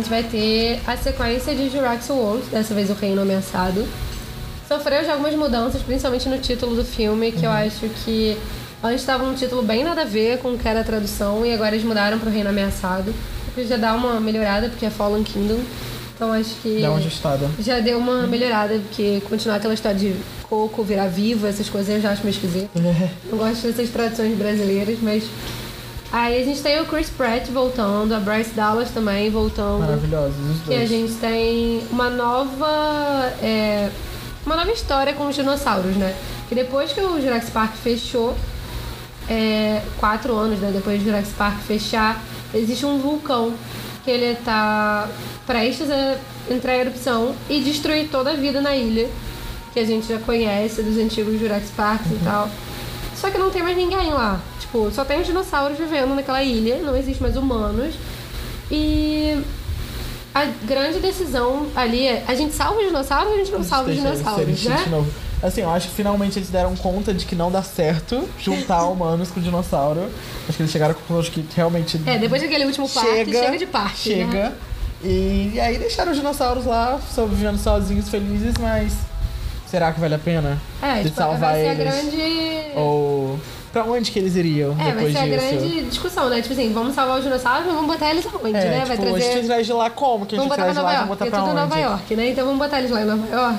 [0.06, 3.84] Gente vai ter a sequência de Jurassic World, dessa vez o Reino Ameaçado.
[4.68, 8.36] Sofreu já algumas mudanças, principalmente no título do filme, que eu acho que
[8.82, 11.52] antes estava um título bem nada a ver com o que era a tradução e
[11.52, 13.12] agora eles mudaram para o Reino Ameaçado.
[13.48, 15.58] O que já dá uma melhorada, porque é Fallen Kingdom.
[16.14, 17.50] Então acho que Dá uma ajustada.
[17.58, 20.14] já deu uma melhorada, porque continuar aquela história de
[20.44, 22.70] coco, virar viva, essas coisas eu já acho meio esquisito.
[23.30, 25.24] Não gosto dessas traduções brasileiras, mas.
[26.18, 29.80] Aí a gente tem o Chris Pratt voltando, a Bryce Dallas também voltando.
[29.80, 30.88] Maravilhosos, os Que a dois.
[30.88, 33.34] gente tem uma nova.
[33.42, 33.90] é,
[34.46, 36.16] uma nova história com os dinossauros, né?
[36.48, 38.34] Que depois que o Jurassic Park fechou,
[39.28, 42.22] é, quatro anos né, depois do Jurassic Park fechar,
[42.54, 43.52] existe um vulcão
[44.02, 45.06] que ele tá
[45.46, 46.16] prestes a
[46.50, 49.06] entrar em erupção e destruir toda a vida na ilha,
[49.74, 52.48] que a gente já conhece dos antigos Jurassic Parks e tal.
[53.16, 54.40] Só que não tem mais ninguém lá.
[54.60, 57.94] Tipo, só tem os dinossauros vivendo naquela ilha, não existe mais humanos.
[58.70, 59.42] E
[60.34, 63.90] a grande decisão ali é: a gente salva os dinossauros ou a gente não salva
[63.90, 64.82] os dinossauros, né?
[64.84, 65.10] de novo.
[65.42, 69.30] Assim, eu acho que finalmente eles deram conta de que não dá certo juntar humanos
[69.30, 70.08] com dinossauro.
[70.48, 73.66] Acho que eles chegaram conclusão de que realmente É, depois daquele último parque, chega, de
[73.66, 73.98] parque.
[73.98, 74.50] Chega.
[74.50, 74.52] Né?
[75.04, 78.92] E, e aí deixaram os dinossauros lá, sobrevivendo sozinhos, felizes, mas
[79.66, 80.58] será que vale a pena?
[80.82, 81.80] É, de tipo, salvar vai ser eles?
[81.80, 82.16] a grande.
[82.76, 83.38] Ou
[83.72, 85.36] pra onde que eles iriam É, vai depois ser a disso?
[85.58, 86.40] grande discussão, né?
[86.40, 88.80] Tipo assim, vamos salvar os dinossauros, mas vamos botar eles aonde, É, né?
[88.84, 89.46] tipo, vai a gente trazer.
[89.46, 90.24] traz de lá como?
[90.26, 91.60] Que a Vamos gente pra traz de lá, York, vamos botar é pra tudo onde?
[91.60, 92.30] Nova York, né?
[92.30, 93.58] Então vamos botar eles lá em Nova York.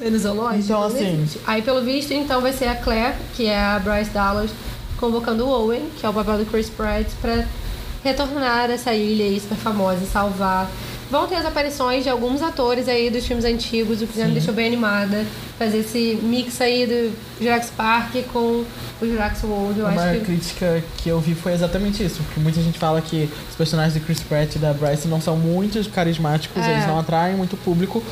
[0.00, 0.64] No zoológico.
[0.64, 1.28] Então, não assim-.
[1.46, 4.50] Aí, pelo visto, então vai ser a Claire, que é a Bryce Dallas,
[4.98, 7.44] convocando o Owen, que é o papel do Chris Pratt, pra
[8.02, 10.68] retornar essa ilha aí super famosa e salvar.
[11.10, 14.32] Vão ter as aparições de alguns atores aí dos filmes antigos, o que já me
[14.32, 15.24] deixou bem animada.
[15.58, 18.64] Fazer esse mix aí do Jurassic Park com
[19.02, 19.78] o Jurassic World.
[19.80, 23.00] Eu Uma acho que crítica que eu vi foi exatamente isso, porque muita gente fala
[23.02, 26.72] que os personagens de Chris Pratt e da Bryce não são muito carismáticos, É.
[26.72, 28.02] eles não atraem muito público,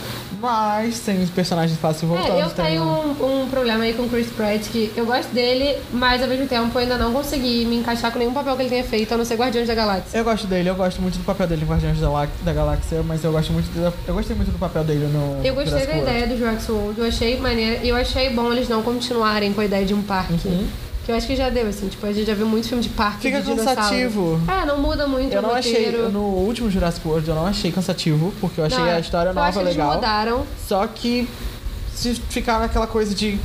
[0.41, 2.39] mas tem os personagens fáceis voltando.
[2.39, 5.31] É, eu tenho um- um, um problema aí com o Chris Pratt, que eu gosto
[5.33, 8.63] dele, mas ao mesmo tempo eu ainda não consegui me encaixar com nenhum papel que
[8.63, 10.19] ele tenha feito, a não ser Guardiões da Galáxia.
[10.19, 12.88] Eu gosto dele, eu gosto muito do papel dele em Guardiões da, La- da Galáxia,
[13.07, 15.96] mas eu gosto muito da- eu gostei muito do papel dele no Eu gostei da
[15.96, 19.61] ideia do Jurassic World, eu achei maneira, e eu achei bom eles não continuarem com
[19.61, 20.35] a ideia de um parque.
[20.48, 20.66] Uhum.
[21.05, 22.90] Que eu acho que já deu, assim, tipo, a gente já viu muito filme de
[22.90, 24.38] parque Fica de cansativo.
[24.46, 28.33] É, não muda muito Eu não achei, no último Jurassic World eu não achei cansativo,
[28.40, 29.94] porque eu achei Não, a história eu nova acho que eles legal.
[29.94, 30.46] mudaram.
[30.66, 31.27] Só que
[31.94, 33.38] se ficar naquela coisa de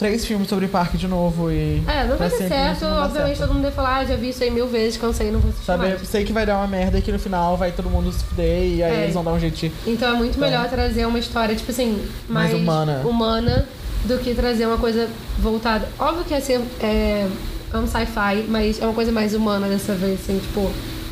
[0.00, 1.82] três filmes sobre parque de novo e.
[1.86, 3.40] É, não vai dar certo, obviamente certo.
[3.40, 5.66] todo mundo vai falar, ah, já vi isso aí mil vezes, cansei, não vou assistir
[5.66, 6.08] Sabe, mais.
[6.08, 8.62] sei que vai dar uma merda e que no final vai todo mundo se fuder
[8.64, 9.02] e aí É.
[9.02, 9.70] eles vão dar um jeito de.
[9.86, 13.02] Então é muito melhor trazer uma história, tipo assim, mais, Mais humana.
[13.04, 13.68] humana
[14.06, 15.06] do que trazer uma coisa
[15.38, 15.86] voltada.
[15.98, 17.28] Óbvio que assim, é,
[17.72, 20.70] é um sci-fi, mas é uma coisa mais humana dessa vez, assim, tipo,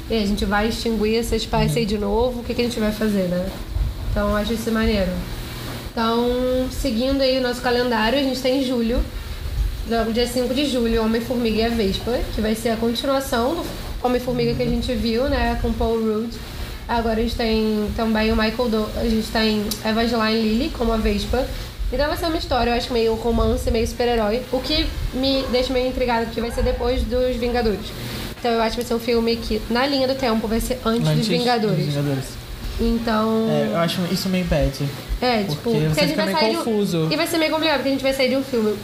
[0.09, 2.81] e a gente vai extinguir essa espécie aí de novo, o que, que a gente
[2.81, 3.46] vai fazer, né?
[4.11, 5.11] Então eu acho isso maneiro.
[5.98, 9.02] Então, seguindo aí o nosso calendário, a gente tem julho,
[9.88, 13.64] no dia 5 de julho, Homem-Formiga e a Vespa, que vai ser a continuação do
[14.00, 15.58] Homem-Formiga que a gente viu, né?
[15.61, 16.32] Com Paul Rudd.
[16.87, 18.88] Agora a gente tem também o Michael Do...
[18.96, 21.44] A gente tem Evangeline Lilly como a Vespa.
[21.92, 24.42] Então vai ser uma história, eu acho, meio romance, meio super-herói.
[24.52, 27.90] O que me deixa meio intrigada, porque vai ser depois dos Vingadores.
[28.38, 30.78] Então eu acho que vai ser um filme que, na linha do tempo, vai ser
[30.84, 31.76] antes, Antes dos Vingadores.
[31.76, 32.47] dos Vingadores.
[32.80, 33.48] Então.
[33.50, 34.84] É, eu acho isso me impede.
[35.20, 37.06] É, tipo, Porque você a gente fica vai meio sair confuso.
[37.08, 37.14] De...
[37.14, 38.76] E vai ser meio complicado, porque a gente vai sair de um filme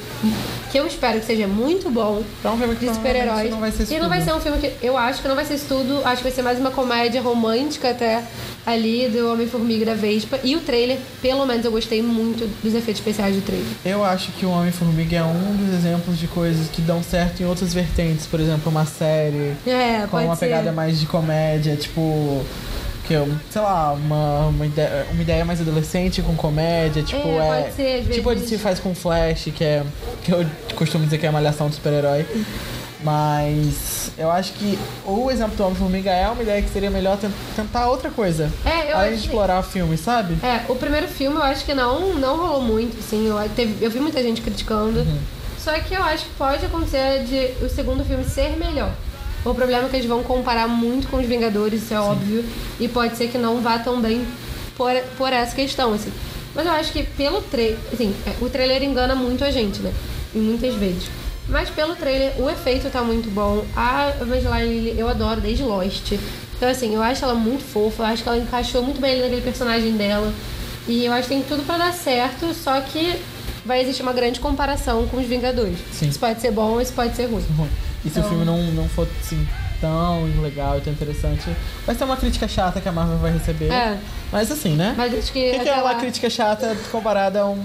[0.72, 2.24] que eu espero que seja muito bom.
[2.42, 3.48] É um filme que de super-heróis.
[3.50, 4.72] não vai ser isso E não vai ser um filme que.
[4.85, 6.00] Eu acho que não vai ser isso tudo.
[6.04, 8.24] Acho que vai ser mais uma comédia romântica até
[8.66, 10.40] ali do Homem-Formiga e da Vespa.
[10.42, 13.66] E o trailer, pelo menos, eu gostei muito dos efeitos especiais do trailer.
[13.85, 17.46] Eu acho que o Homem-Formiga é um dos exemplos de coisas que dão certo em
[17.46, 18.26] outras vertentes.
[18.26, 20.46] Por exemplo, uma série É, com uma ser.
[20.46, 22.42] pegada mais de comédia, tipo.
[23.07, 27.37] Que, eu- sei lá, uma, uma, ideia, uma ideia mais adolescente com comédia, tipo, É,
[27.37, 27.62] é.
[27.62, 28.49] pode ser, às tipo vezes.
[28.49, 29.83] DC faz com Flash, que é.
[30.23, 32.25] Que eu costumo dizer que é a malhação do super-herói.
[33.03, 37.31] Mas eu acho que o exemplo do Homem-Formiga é uma ideia que seria melhor ten-
[37.55, 38.51] tentar outra coisa.
[38.64, 40.37] É, eu além acho de que- explorar o filme, sabe?
[40.43, 43.29] É, o primeiro filme eu acho que não, não rolou muito, assim.
[43.29, 45.01] Eu, teve, eu vi muita gente criticando.
[45.01, 45.19] Uhum.
[45.59, 48.90] Só que eu acho que pode acontecer de o segundo filme ser melhor.
[49.44, 52.44] O problema é que eles vão comparar muito com os Vingadores, isso é óbvio.
[52.80, 54.24] E pode ser que não vá tão bem
[54.76, 56.11] por, por essa questão, assim.
[56.54, 57.78] Mas eu acho que pelo trailer.
[57.92, 59.92] Assim, é, o trailer engana muito a gente, né?
[60.35, 61.11] E muitas vezes.
[61.48, 63.64] Mas pelo trailer, o efeito tá muito bom.
[63.76, 66.12] A Evangeline Lilly eu adoro desde Lost.
[66.57, 68.04] Então, assim, eu acho ela muito fofa.
[68.04, 70.33] Eu acho que ela encaixou muito bem ali naquele personagem dela.
[70.88, 73.18] E eu acho que tem tudo pra dar certo, só que
[73.64, 75.78] vai existir uma grande comparação com os Vingadores.
[75.92, 76.09] Sim.
[76.09, 77.44] Isso pode ser bom, isso pode ser ruim.
[78.05, 79.47] E se Então- o filme não, não for assim
[79.81, 81.45] tão legal e tão interessante,
[81.87, 83.71] vai ser uma crítica chata que a Marvel vai receber.
[83.73, 83.99] É.
[84.33, 84.95] Mas assim, né?
[84.97, 85.51] Mas acho que.
[85.51, 87.62] O que, que é uma lá- crítica chata comparada a um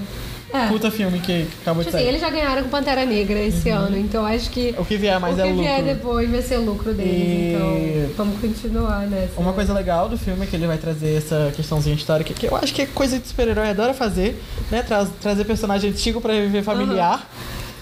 [0.51, 0.67] É.
[0.67, 2.07] puta filme que acabou de Tipo assim, sair?
[2.07, 4.73] eles já ganharam com Pantera Negra esse ano, então acho que.
[4.77, 5.63] O que vier mais o é que lucro.
[5.63, 9.39] vier depois vai ser lucro deles, E- então vamos continuar nessa.
[9.39, 12.55] Uma coisa legal do filme é que ele vai trazer essa questãozinha histórica, que eu
[12.55, 14.81] acho que é coisa de super-herói adora fazer, né?
[14.81, 17.29] Tra trazer personagem antigo pra reviver familiar.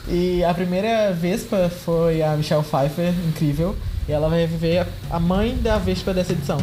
[0.10, 3.76] E a primeira Vespa foi a Michelle Pfeiffer, incrível.
[4.08, 6.58] E ela vai reviver a- mãe da Vespa dessa edição.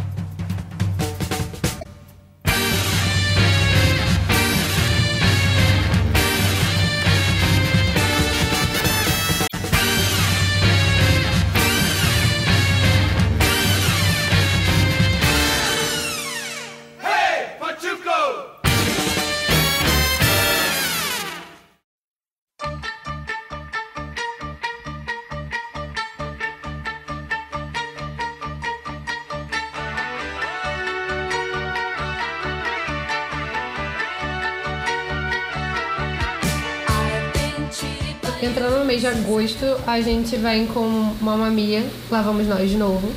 [39.05, 40.81] De agosto, a gente vem com
[41.21, 43.13] Mamma Mia, Lá Vamos Nós de novo.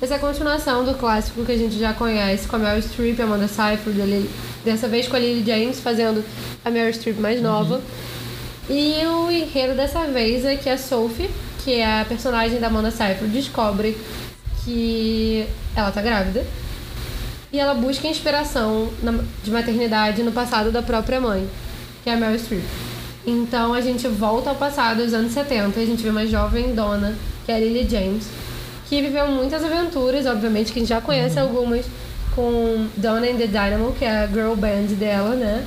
[0.00, 3.18] Essa é a continuação do clássico que a gente já conhece, com a Meryl Streep,
[3.18, 4.30] a Amanda Seyfried, a Lily-
[4.64, 6.24] dessa vez com a Lily James fazendo
[6.64, 7.80] a Meryl Streep mais nova.
[8.70, 11.28] E o enredo dessa vez é que a Sophie,
[11.64, 13.96] que é a personagem da Amanda Seyfried, descobre
[14.64, 15.44] que
[15.74, 16.46] ela tá grávida.
[17.52, 18.88] E ela busca inspiração
[19.42, 21.48] de maternidade no passado da própria mãe,
[22.04, 22.62] que é a Meryl Streep.
[23.26, 26.74] Então a gente volta ao passado, aos anos 70, e a gente vê uma jovem
[26.74, 27.14] dona,
[27.46, 28.26] que é a Lily James,
[28.86, 31.86] que viveu muitas aventuras, obviamente, que a gente já conhece algumas,
[32.34, 35.64] com Donna and the Dynamo, que é a girl band dela, né?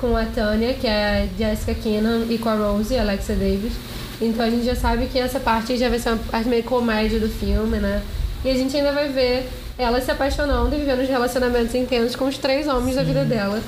[0.00, 3.72] Com a Tânia, que é a Jessica Keenan, e com a Rose, a Alexa Davis.
[4.20, 7.18] Então a gente já sabe que essa parte já vai ser uma parte meio comédia
[7.18, 8.02] do filme, né?
[8.44, 12.26] E a gente ainda vai ver ela se apaixonando e vivendo os relacionamentos intensos com
[12.26, 13.60] os três homens da vida dela.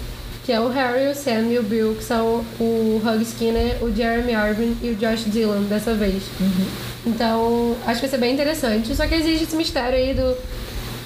[0.48, 3.94] Que é o Harry, o Sam e o Bill, que são o Hug Skinner, o
[3.94, 6.22] Jeremy Irvin e o Josh Dillon dessa vez.
[7.04, 8.96] Então, acho que vai ser bem interessante.
[8.96, 10.34] Só que existe esse mistério aí do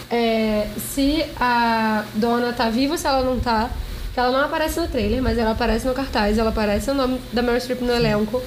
[0.08, 3.68] é, se a dona tá viva ou se ela não tá.
[4.14, 7.20] Que ela não aparece no trailer, mas ela aparece no cartaz, ela aparece o nome
[7.32, 8.40] da Meryl Streep no elenco.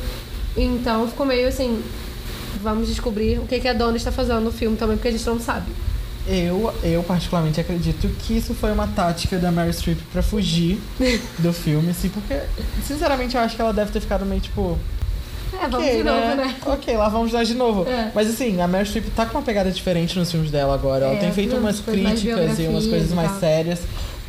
[0.55, 1.83] Então ficou meio assim.
[2.63, 5.27] Vamos descobrir o que, que a dona está fazendo no filme também, porque a gente
[5.27, 5.69] não sabe.
[6.27, 10.79] Eu, eu particularmente acredito que isso foi uma tática da Mary Streep pra fugir
[11.39, 12.39] do filme, assim, porque,
[12.85, 14.77] sinceramente, eu acho que ela deve ter ficado meio tipo.
[15.53, 16.55] É, vamos ok, de novo, né?
[16.65, 17.87] Ok, lá vamos nós de novo.
[17.87, 18.11] É.
[18.13, 21.05] Mas assim, a Meryl Streep tá com uma pegada diferente nos filmes dela agora.
[21.05, 23.79] Ela É, tem feito umas críticas e umas coisas e mais sérias.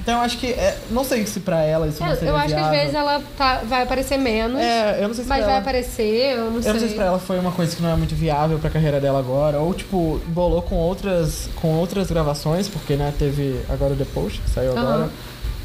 [0.07, 0.47] Então eu acho que.
[0.53, 2.79] é, não sei se pra ela isso É, seria eu acho que às viável.
[2.79, 5.59] vezes ela tá- vai aparecer menos, É, eu não sei se mas vai ela...
[5.61, 6.71] aparecer, eu não sei.
[6.71, 8.71] Eu não sei se pra ela foi uma coisa que não é muito viável pra
[8.71, 13.95] carreira dela agora, ou tipo, embolou com outras, com outras gravações, porque né, teve agora
[13.95, 15.11] o The Post, que saiu agora.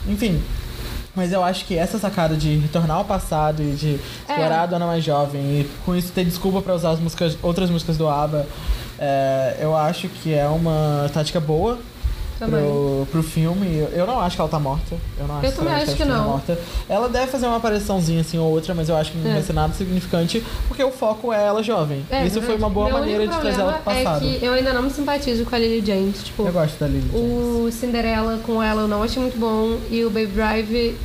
[0.08, 0.42] Enfim.
[1.16, 4.64] Mas eu acho que essa sacada de retornar ao passado e de explorar É.
[4.64, 7.96] a dona mais jovem e com isso ter desculpa pra usar as músicas, outras músicas
[7.96, 8.48] do ABBA,
[9.04, 11.80] É, eu acho que é uma tática boa
[12.46, 12.60] Também.
[12.62, 13.78] pro, pro filme.
[13.78, 14.96] Eu, eu não acho que ela tá morta.
[15.20, 16.26] Eu não acho Eu também sinceramente, acho que ela não.
[16.30, 16.60] morta.
[16.90, 19.34] Ela deve fazer uma apariçãozinha assim ou outra, mas eu acho que não É.
[19.36, 22.04] vai ser nada significante, porque o foco é ela jovem.
[22.10, 24.26] É, Isso foi uma boa maneira de trazer ela pro problema passado.
[24.26, 26.24] É que eu ainda não me simpatizo com a Lily James.
[26.24, 27.10] Tipo, Eu gosto da Lily.
[27.12, 27.68] James.
[27.68, 29.78] o Cinderela com ela eu não achei muito bom.
[29.90, 30.96] E o Baby Drive,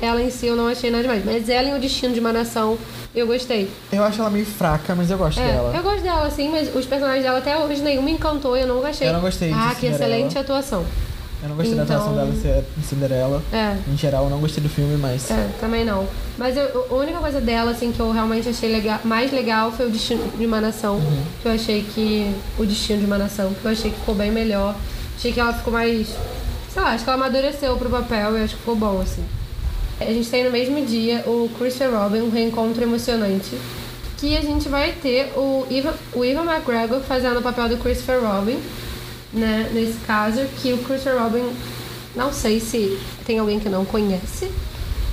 [0.00, 1.24] ela em si eu não achei nada demais.
[1.24, 2.78] Mas ela e o Destino de uma Nação,
[3.14, 3.70] eu gostei.
[3.92, 5.72] Eu acho ela meio fraca, mas eu gosto É, dela.
[5.76, 8.66] eu gosto dela, sim, mas os personagens dela até hoje nenhum me encantou e eu
[8.66, 9.08] não gostei.
[9.08, 9.94] Eu não gostei Ah, que Cinderela.
[10.16, 10.84] excelente atuação.
[11.42, 13.42] Eu não gostei da Então- atuação dela em Ci- em Cinderela.
[13.50, 13.74] É.
[13.90, 15.30] Em geral, eu não gostei do filme, mas.
[15.30, 16.06] É, também não.
[16.36, 19.86] Mas eu- a única coisa dela, assim, que eu realmente achei legal, mais legal foi
[19.86, 20.96] o Destino de uma Nação.
[20.96, 21.22] Uhum.
[21.40, 22.30] Que eu achei que.
[22.58, 24.74] O Destino de uma Nação, que eu achei que ficou bem melhor.
[25.16, 26.08] Achei que ela ficou mais.
[26.74, 29.24] Sei lá, acho que ela amadureceu pro papel e acho que ficou bom, assim.
[30.00, 33.56] A gente tem no mesmo dia o Christopher Robin, um reencontro emocionante.
[34.16, 38.20] Que a gente vai ter o Ivan, o Ivan McGregor fazendo o papel do Christopher
[38.22, 38.58] Robin,
[39.32, 39.70] né?
[39.72, 41.52] Nesse caso, que o Christopher Robin,
[42.16, 44.50] não sei se tem alguém que não conhece,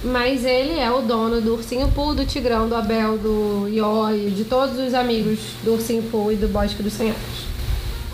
[0.03, 4.45] mas ele é o dono do Ursinho Pooh, do Tigrão, do Abel, do Yoi, de
[4.45, 7.56] todos os amigos do Ursinho Pooh e do Bosque dos Sonhados.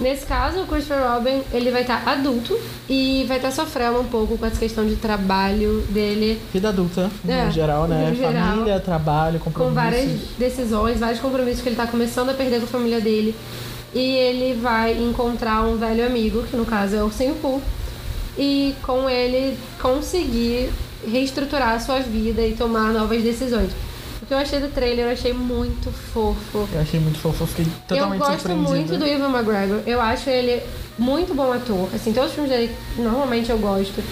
[0.02, 4.38] Nesse caso, o Christopher Robin, ele vai estar adulto e vai estar sofrendo um pouco
[4.38, 8.10] com essa questão de trabalho dele, Vida adulta, É, no geral, né?
[8.10, 8.48] no geral.
[8.56, 9.76] Família, trabalho, com compromissos.
[9.76, 13.36] várias decisões, vários compromissos que ele tá começando a perder com a família dele.
[13.94, 17.62] E ele vai encontrar um velho amigo, que no caso é o Ursinho Pooh,
[18.38, 20.72] e com ele conseguir
[21.08, 23.70] reestruturar a sua vida e tomar novas decisões.
[24.34, 26.68] Que eu achei do trailer, eu achei muito fofo.
[26.74, 28.70] Eu achei muito fofo, eu fiquei Eu totalmente gosto surpreendida.
[28.76, 29.82] muito do Ivan McGregor.
[29.86, 30.64] Eu acho ele
[30.98, 31.88] muito bom ator.
[31.94, 34.04] Assim, todos os filmes dele, normalmente eu gosto.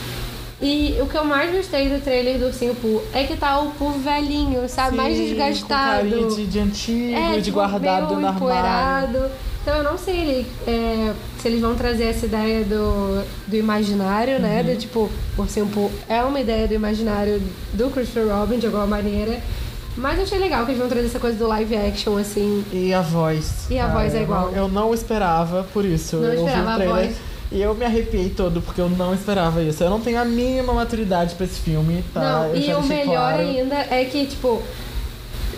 [0.62, 3.72] E o que eu mais gostei do trailer do Ursinho Pooh é que tá o
[3.72, 4.96] Pooh velhinho, sabe?
[4.96, 6.08] mais Sim, desgastado.
[6.08, 9.26] Com de, de antigo, É, de tipo, guardado no armário.
[9.64, 14.40] Então eu não sei ele, é, se eles vão trazer essa ideia do, do imaginário,
[14.40, 14.60] né?
[14.62, 14.68] Uhum.
[14.68, 17.42] Do tipo, o Ursinho Pooh é uma ideia do imaginário
[17.74, 19.42] do Christopher Robin, de alguma maneira.
[19.98, 22.64] Mas eu achei legal que eles vão trazer essa coisa do live action, assim.
[22.72, 23.68] E a voz.
[23.70, 24.52] E a cara, voz é eu igual.
[24.52, 26.16] não- Eu não esperava por isso.
[26.18, 27.16] Não eu ouvi esperava o a trailer voz.
[27.52, 29.84] e eu me arrepiei todo, porque eu não esperava isso.
[29.84, 32.20] Eu não tenho a mínima maturidade pra esse filme, tá?
[32.22, 33.40] não, eu e o melhor claro.
[33.42, 34.62] ainda é que, tipo,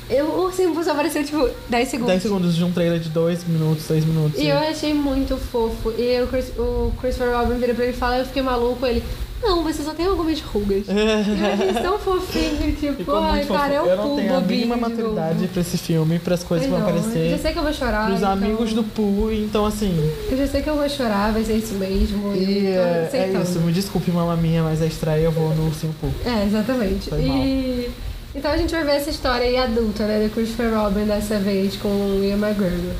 [0.09, 2.11] eu, o Pooh só apareceu, tipo, 10 segundos.
[2.11, 4.39] 10 segundos de um trailer de 2 minutos, 6 minutos.
[4.39, 5.91] E eu achei muito fofo.
[5.97, 8.85] E o, Chris, o Christopher Robin vira pra ele e fala, eu fiquei maluco.
[8.85, 9.01] Ele,
[9.43, 10.83] não, você só tem algumas rugas.
[10.89, 13.59] achei isso tão fofinho, tipo, Ficou ai, muito fofo.
[13.59, 16.19] cara, é o eu não Pooh tenho a bobinho mínima de maturidade pra esse filme,
[16.19, 17.29] pras coisas que vão não, Eu aparecer.
[17.31, 18.05] já sei que eu vou chorar.
[18.07, 20.11] Pros então- amigos do Pooh, então assim.
[20.31, 22.33] Eu já sei que eu vou chorar, vai ser isso mesmo.
[22.35, 23.43] E eu tô é, é aceitando.
[23.43, 26.11] isso, me desculpe, mamma minha, mas a estreia eu vou no Ursinho Pooh.
[26.25, 27.09] É, exatamente.
[27.09, 27.89] Foi e...
[28.35, 30.23] Então a gente vai ver essa história aí adulta, né?
[30.27, 32.93] Do Christopher Robin dessa vez com o Ian McGregor.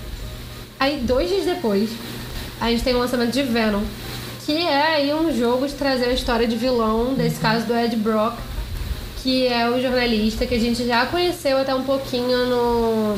[0.80, 1.90] Aí, dois dias depois,
[2.62, 3.82] a gente tem o lançamento de Venom,
[4.46, 7.96] que é aí um jogo de trazer a história de vilão, desse caso do Ed
[7.96, 8.38] Brock,
[9.22, 13.18] que é o jornalista que a gente já conheceu até um pouquinho no,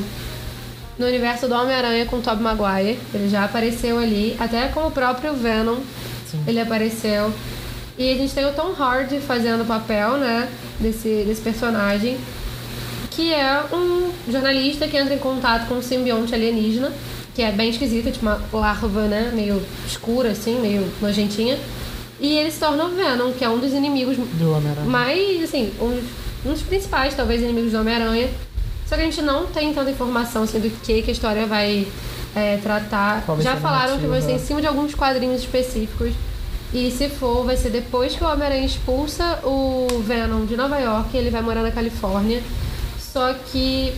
[0.99, 2.99] no universo do Homem-Aranha com o Tobey Maguire.
[3.13, 5.79] Ele já apareceu ali, até com o próprio Venom.
[6.45, 7.33] Ele apareceu.
[7.97, 10.49] E a gente tem o Tom Hardy fazendo o papel, né,
[10.79, 12.17] desse, desse personagem,
[13.09, 16.91] que é um jornalista que entra em contato com um simbionte alienígena,
[17.35, 21.59] que é bem esquisito, tipo uma larva, né, meio escura, assim, meio nojentinha.
[22.19, 24.87] E ele se torna o Venom, que é um dos inimigos Do Homem-Aranha.
[24.87, 26.01] mais, assim, um,
[26.45, 28.29] um dos principais, talvez, inimigos do Homem-Aranha.
[28.87, 31.85] Só que a gente não tem tanta informação, assim, do que, que a história vai
[32.33, 33.23] é, tratar.
[33.25, 34.47] Qual Já falaram que vai ser em narrativa.
[34.47, 36.13] cima de alguns quadrinhos específicos.
[36.73, 41.15] E se for, vai ser depois que o Homem-Aranha expulsa o Venom de Nova York,
[41.15, 42.41] ele vai morar na Califórnia.
[42.99, 43.93] Só que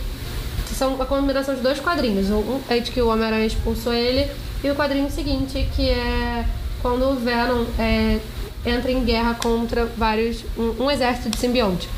[0.78, 2.30] são a combinação de dois quadrinhos.
[2.30, 4.30] Um é de que o Homem-Aranha expulsou ele,
[4.62, 6.44] e o quadrinho seguinte, que é
[6.80, 8.18] quando o Venom é,
[8.64, 10.44] entra em guerra contra vários.
[10.56, 11.88] um, um exército de simbionte.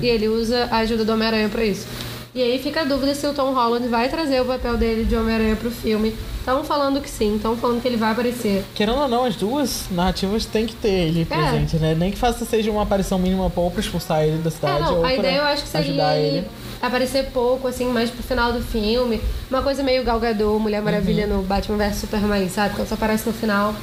[0.00, 1.86] E ele usa a ajuda do Homem-Aranha pra isso.
[2.34, 5.16] E aí fica a dúvida se o Tom Holland vai trazer o papel dele de
[5.16, 6.14] Homem-Aranha pro filme.
[6.38, 8.64] Estão falando que sim, estão falando que ele vai aparecer.
[8.74, 11.94] Querendo ou não, as duas narrativas tem que ter ele presente, né?
[11.94, 14.98] Nem que faça seja uma aparição mínima ou pra expulsar ele da É, cidade não,
[14.98, 16.46] ou a pra ideia eu acho que seria ele.
[16.80, 19.20] Aparecer pouco, assim, mais pro final do filme.
[19.50, 21.38] Uma coisa meio Gal Gadot, Mulher Maravilha Uhum.
[21.38, 22.74] no Batman vs Superman, sabe?
[22.74, 23.74] Quando só aparece no final.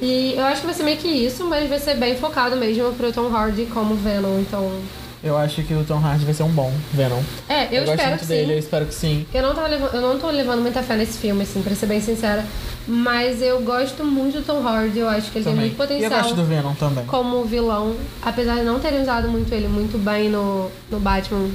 [0.00, 2.92] E eu acho que vai ser meio que isso, mas vai ser bem focado mesmo
[2.94, 4.70] pro Tom Hardy como Venom, então...
[5.22, 7.22] Eu acho que o Tom Hardy vai ser um bom Venom.
[7.48, 8.58] É, eu, gosto espero muito que dele, eu sim.
[8.58, 9.26] espero que sim.
[9.32, 11.86] Eu não, tava levando, eu não tô levando muita fé nesse filme, assim, pra ser
[11.86, 12.44] bem sincera.
[12.86, 15.70] Mas eu gosto muito do Tom Hardy, eu acho que ele tem Também.
[15.70, 17.06] muito E eu potencial gosto do Venom também.
[17.06, 17.94] como vilão.
[18.20, 21.48] Apesar de não terem usado muito ele muito bem no, no Batman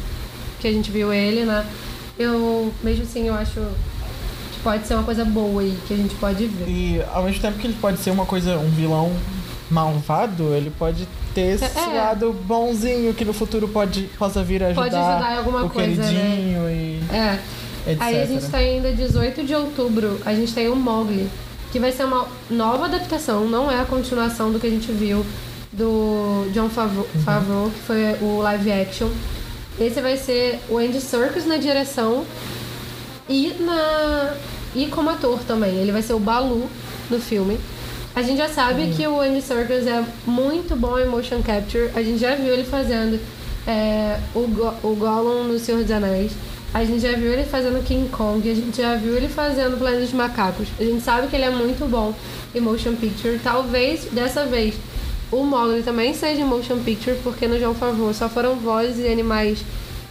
[0.59, 1.65] que a gente viu ele, né?
[2.17, 3.61] Eu, mesmo assim, eu acho
[4.63, 6.67] pode ser uma coisa boa aí, que a gente pode ver.
[6.67, 9.09] E ao mesmo tempo que ele pode ser uma coisa, um vilão
[9.71, 11.93] malvado, ele pode ter esse É.
[11.97, 16.01] lado bonzinho que no futuro pode, possa vir ajudar, Pode ajudar em alguma o coisa,
[16.01, 16.07] né?
[16.09, 17.39] queridinho e É.
[17.87, 18.01] etc.
[18.01, 21.29] Aí a gente tem ainda 18 de outubro, a gente tem o Mowgli,
[21.71, 25.25] que vai ser uma nova adaptação, não é a continuação do que a gente viu
[25.71, 27.21] do John Favreau, Uhum.
[27.21, 29.07] Favreau, que foi o live action.
[29.79, 32.25] Esse vai ser o Andy Serkis na direção
[33.27, 34.33] e na
[34.75, 35.75] e como ator também.
[35.77, 36.69] Ele vai ser o Balu
[37.09, 37.57] no filme.
[38.15, 38.93] A gente já sabe Uhum.
[38.93, 41.89] que o Andy Serkis é muito bom em motion capture.
[41.95, 43.19] A gente já viu ele fazendo
[43.65, 46.31] é, o, Go o Gollum no Senhor dos Anéis.
[46.73, 48.47] A gente já viu ele fazendo King Kong.
[48.49, 50.67] A gente já viu ele fazendo Planeta dos Macacos.
[50.79, 52.13] A gente sabe que ele é muito bom
[52.53, 53.39] em motion picture.
[53.43, 54.75] Talvez dessa vez
[55.31, 59.59] o Mowgli também seja motion picture, porque no João Favreau só foram vozes e animais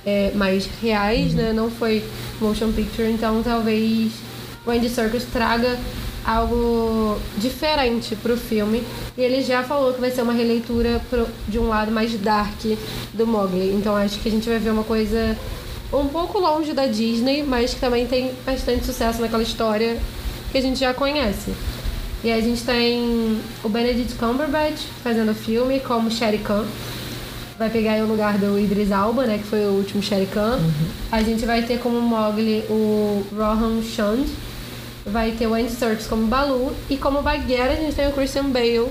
[0.07, 1.53] é, mais reais, né?
[1.53, 2.05] Não foi
[2.41, 4.13] motion picture, então talvez
[4.67, 4.89] o Andy
[5.33, 5.79] traga
[6.25, 8.83] algo diferente pro filme.
[9.17, 12.61] E ele já falou que vai ser uma releitura pro- de um lado mais dark
[13.15, 13.73] do Mowgli.
[13.75, 15.37] Então acho que a gente vai ver uma coisa
[15.93, 19.99] um pouco longe da Disney, mas que também tem bastante sucesso naquela história
[20.53, 21.51] que a gente já conhece.
[22.23, 26.65] E a gente tem o Benedict Cumberbatch fazendo o filme como Shere Khan.
[27.57, 29.39] Vai pegar aí o lugar do Idris Alba, né?
[29.39, 30.59] Que foi o último Shere Khan.
[31.13, 34.27] A gente vai ter como Mowgli o Rohan Chand.
[35.07, 36.73] Vai ter o Andy Serkis como Balu.
[36.91, 38.91] E como Bagheera a gente tem o Christian Bale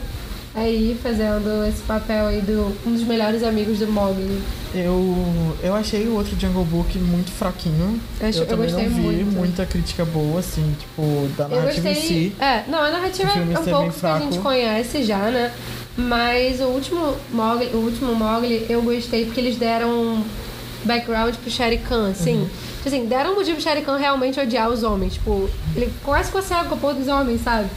[0.57, 4.41] aí fazendo esse papel aí do um dos melhores amigos do Mowgli.
[4.73, 5.15] Eu,
[5.63, 7.99] eu achei o outro Jungle Book muito fraquinho.
[8.19, 9.31] Eu acho- eu eu gostei não vi muito.
[9.37, 11.91] muita crítica boa, assim, tipo, da narrativa gostei.
[11.91, 12.35] em si.
[12.39, 15.51] É, não, a narrativa é um pouco que a gente conhece já, né?
[15.95, 20.23] Mas o último Mogli, o último Mogli eu gostei porque eles deram um
[20.83, 22.35] background pro Shere Khan, assim.
[22.41, 22.49] Uhum.
[22.77, 25.13] Tipo assim, deram um motivo pro Shere Khan realmente odiar os homens.
[25.13, 27.67] Tipo, ele quase ficou cego com o dos homens, sabe?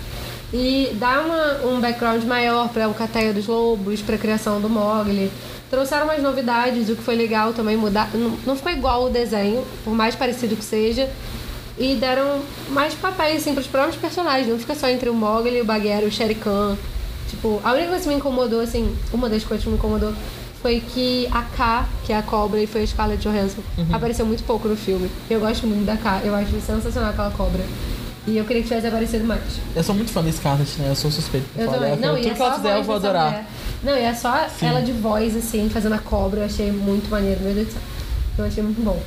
[0.52, 5.30] E dá uma, um background maior pra o Cateia dos Lobos, pra criação do Mogli.
[5.70, 8.10] Trouxeram umas novidades, o que foi legal também mudar.
[8.12, 11.08] Não, não ficou igual o desenho, por mais parecido que seja.
[11.78, 12.40] E deram
[12.70, 14.48] mais papéis, assim, pros próprios personagens.
[14.48, 16.76] Não fica só entre o Mogli, o Bagheera e o Shere Khan.
[17.28, 20.12] Tipo, a única coisa que me incomodou, assim, uma das coisas que me incomodou
[20.60, 24.42] foi que a K, que é a cobra e foi a Scarlett Johansson, apareceu muito
[24.42, 25.08] pouco no filme.
[25.30, 27.64] Eu gosto muito da K, eu acho sensacional aquela cobra.
[28.30, 29.42] E eu queria que tivesse aparecido mais.
[29.74, 30.88] Eu sou muito fã da Scarlett, né?
[30.90, 31.46] Eu sou suspeito.
[31.56, 31.96] Eu falar também.
[31.96, 33.26] Não, tudo e é que ela fizer eu vou adorar.
[33.26, 33.46] mulher.
[33.82, 34.66] Não, e é só Sim.
[34.66, 36.40] ela de voz, assim, fazendo a cobra.
[36.40, 37.82] Eu achei muito maneiro, meu Deus do céu.
[38.38, 39.02] Eu achei muito bom.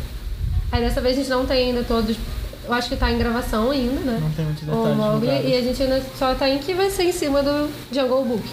[0.74, 2.18] Aí dessa vez a gente não tem ainda todos.
[2.66, 4.20] Eu acho que tá em gravação ainda, né?
[4.22, 5.50] Não tem muitos o detalhes Mowgli, divulgados.
[5.50, 8.44] e a gente ainda só tá em que vai ser em cima do Jungle Book.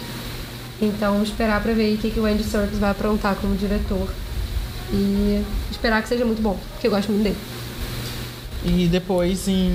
[0.81, 4.07] Então esperar pra ver o que, que o Andy Serkis vai aprontar como diretor.
[4.93, 7.37] E esperar que seja muito bom, porque eu gosto muito dele.
[8.63, 9.71] E depois, em,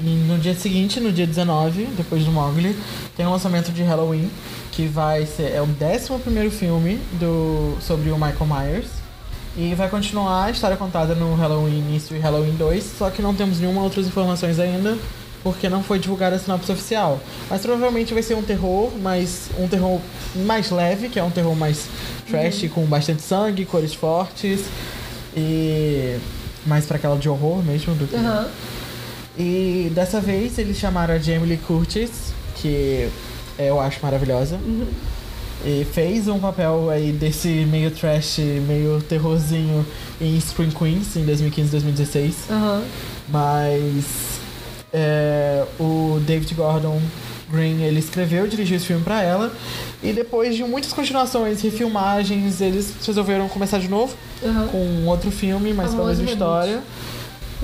[0.00, 2.76] em- no dia seguinte, no dia 19, depois do Mowgli,
[3.16, 4.30] tem o lançamento de Halloween,
[4.70, 8.86] que vai ser é o 11 filme do, sobre o Michael Myers.
[9.56, 13.34] E vai continuar a história contada no Halloween início e Halloween 2, só que não
[13.34, 14.96] temos nenhuma outras informações ainda,
[15.42, 17.18] porque não foi divulgada a sinopse oficial.
[17.48, 19.98] Mas provavelmente vai ser um terror, mas um terror
[20.44, 21.86] mais leve, que é um terror mais
[22.30, 24.60] trash, com bastante sangue, cores fortes
[25.34, 26.18] e
[26.66, 28.48] mais pra aquela de horror mesmo do que Aham.
[29.38, 33.08] e dessa vez eles chamaram a Jamie Lee Curtis, que
[33.58, 34.58] eu acho maravilhosa.
[35.64, 39.84] E fez um papel aí desse meio trash, meio terrorzinho
[40.20, 42.34] em Scream Queens em 2015 2016.
[42.50, 42.82] Aham.
[43.28, 44.04] Mas
[44.92, 47.00] é, o David Gordon
[47.50, 49.52] Green, ele escreveu e dirigiu esse filme pra ela.
[50.02, 54.68] E depois de muitas continuações, refilmagens, eles resolveram começar de novo Aham.
[54.68, 56.80] com um outro filme, mas com a mesma história.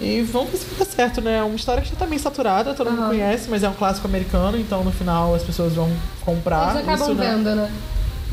[0.00, 1.38] E vamos ver se dar certo, né?
[1.38, 3.08] É uma história que já tá bem saturada, todo mundo Aham.
[3.10, 5.90] conhece, mas é um clássico americano, então no final as pessoas vão
[6.24, 7.30] comprar Eles acabam isso, né?
[7.30, 7.70] vendo, né?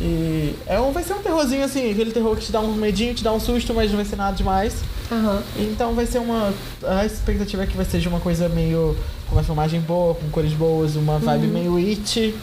[0.01, 3.13] E é um, vai ser um terrorzinho assim, aquele terror que te dá um medinho,
[3.13, 4.75] te dá um susto, mas não vai ser nada demais.
[5.11, 5.41] Aham.
[5.57, 6.53] Então vai ser uma.
[6.83, 8.95] A expectativa é que vai seja uma coisa meio.
[9.27, 12.33] com uma filmagem boa, com cores boas, uma vibe meio it.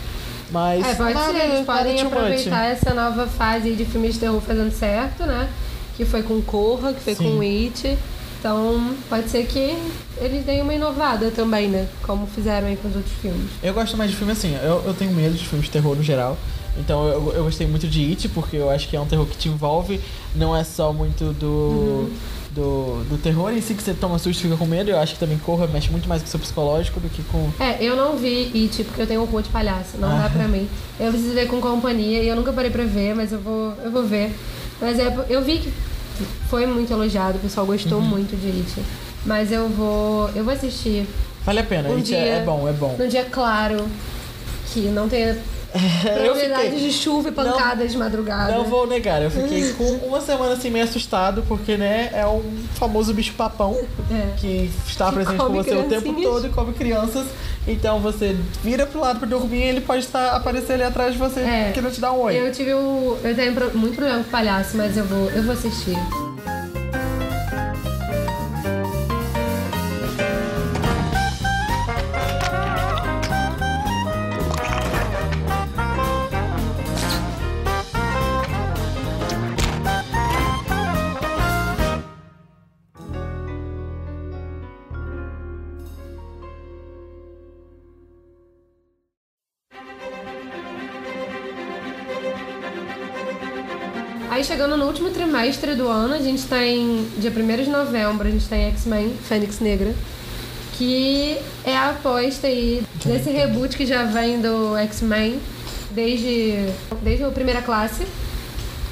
[0.51, 0.85] Mas.
[0.85, 0.91] Uhum.
[0.91, 2.13] É, pode nada, ser, eles podem too much.
[2.13, 5.49] aproveitar essa nova fase de filmes de terror fazendo certo, né?
[5.97, 7.25] Que foi com Corra, que foi Sim.
[7.25, 7.97] com It.
[8.39, 9.77] Então, pode ser que
[10.19, 11.89] eles deem uma inovada também, né?
[12.03, 13.51] Como fizeram aí com os outros filmes.
[13.63, 16.03] Eu gosto mais de filme assim, eu, eu tenho medo de filmes de terror no
[16.03, 16.37] geral.
[16.79, 19.37] Então eu, eu gostei muito de It, porque eu acho que é um terror que
[19.37, 20.01] te envolve,
[20.35, 21.47] não é só muito do.
[21.47, 22.11] Uhum.
[22.57, 25.13] Do, do terror em si que você toma susto e fica com medo, eu acho
[25.13, 27.51] que também Corra mexe muito mais com o seu psicológico do que com.
[27.61, 30.23] É, eu não vi It porque eu tenho horror de palhaço, não Ah.
[30.23, 30.67] dá pra mim.
[30.99, 33.91] Eu preciso ver com companhia e eu nunca parei pra ver, mas eu vou, eu
[33.91, 34.35] vou ver.
[34.81, 35.71] Mas é, eu vi que
[36.49, 38.07] foi muito elogiado, o pessoal gostou Uhum.
[38.07, 38.83] muito de It.
[39.27, 40.31] Mas eu vou.
[40.35, 41.07] Eu vou assistir
[41.45, 42.33] Vale a pena, Um gente, é- dia.
[42.37, 42.97] é bom, é bom.
[42.99, 43.85] num dia claro,
[44.73, 45.37] que não tenha
[45.79, 48.53] probabilidade fiquei- de chuva e pancadas de madrugada.
[48.53, 52.43] Não vou negar, eu fiquei com uma semana assim meio assustado, porque, né, é um
[52.75, 53.77] famoso bicho papão
[54.11, 54.35] É.
[54.39, 57.27] que está Que presente com você o tempo todo e come crianças.
[57.69, 61.19] Então você vira pro lado pra dormir e ele pode estar aparecer ali atrás de
[61.19, 61.71] você É.
[61.75, 62.37] querendo te dar um oi.
[62.39, 63.17] Eu tive o.
[63.25, 65.97] Eu tenho muito problema com palhaço, mas eu vou, eu vou assistir.
[95.37, 97.07] Trimestre do ano, a gente tem.
[97.19, 99.95] Dia 1 de novembro, a gente tem X-Men, Fênix Negra.
[100.73, 105.39] Que é a aposta aí desse reboot que já vem do X-Men
[105.91, 106.71] desde,
[107.03, 108.07] desde a primeira classe.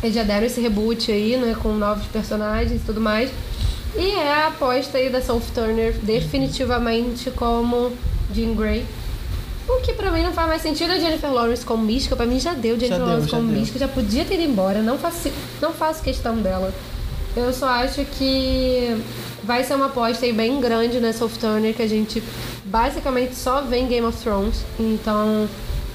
[0.02, 1.56] Eles já deram esse reboot aí, né?
[1.62, 3.30] Com novos personagens e tudo mais.
[3.96, 7.92] E é a aposta aí da Sophie Turner definitivamente como
[8.34, 8.84] Jean Grey.
[9.68, 12.14] O que pra mim não faz mais sentido a Jennifer Lawrence como mística.
[12.14, 13.58] Pra mim já deu Jennifer deu, Lawrence já como deu.
[13.58, 13.78] mística.
[13.78, 14.82] Já podia ter ido embora.
[14.82, 16.72] Não faço, não faço questão dela.
[17.36, 18.96] Eu só acho que
[19.42, 22.22] vai ser uma aposta aí bem grande na Sophie Turner, que a gente
[22.64, 24.64] basicamente só vê em Game of Thrones.
[24.78, 25.48] Então,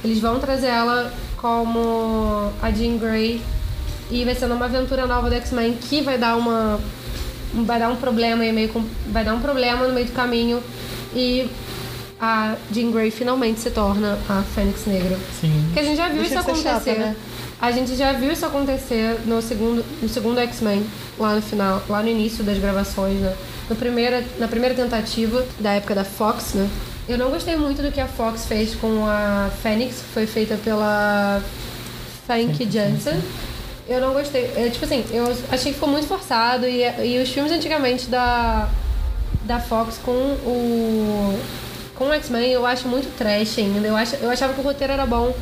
[0.03, 3.41] eles vão trazer ela como a Jean Grey
[4.11, 6.79] e vai ser numa aventura nova do X-Men que vai dar uma
[7.53, 8.69] vai dar um problema aí meio
[9.07, 10.61] vai dar um problema no meio do caminho
[11.15, 11.49] e
[12.19, 15.17] a Jean Grey finalmente se torna a Fênix Negra.
[15.39, 15.63] Sim.
[15.65, 16.69] Porque a gente já viu Deixa isso acontecer.
[16.69, 17.15] chata, né?
[17.61, 20.85] A gente já viu isso acontecer no segundo, no segundo X-Men,
[21.17, 23.35] lá no final, lá no início das gravações, né?
[23.69, 26.69] No primeira, na primeira tentativa da época da Fox, né?
[27.07, 30.57] Eu não gostei muito do que a Fox fez com a Fênix, que foi feita
[30.63, 31.41] pela
[32.27, 33.19] Fank Jansen.
[33.87, 34.51] Eu não gostei.
[34.55, 38.69] É, tipo assim, eu achei que ficou muito forçado e, e os filmes antigamente da,
[39.43, 41.39] da Fox com o
[41.99, 43.87] com o X-Men eu acho muito trash ainda.
[43.87, 45.35] Eu, acho, eu achava que o roteiro era bom,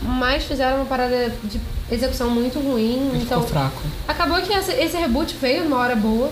[0.00, 1.60] mas fizeram uma parada de
[1.90, 3.10] execução muito ruim.
[3.12, 3.82] Ele então, fraco.
[4.08, 6.30] acabou que essa- esse reboot veio numa hora boa.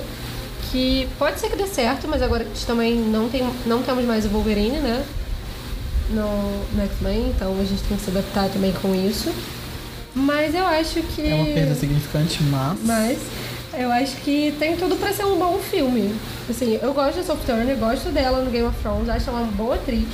[0.71, 4.05] Que pode ser que dê certo, mas agora a gente também não, tem, não temos
[4.05, 5.03] mais o Wolverine, né?
[6.11, 9.33] No, no X-Men, então a gente tem que se adaptar também com isso.
[10.15, 11.27] Mas eu acho que.
[11.27, 12.79] É uma perda significante, mas.
[12.85, 13.19] Mas
[13.79, 16.14] eu acho que tem tudo pra ser um bom filme.
[16.51, 19.53] Assim, eu gosto da Sophie Turner, gosto dela no Game of Thrones, acho ela uma
[19.53, 20.07] boa atriz.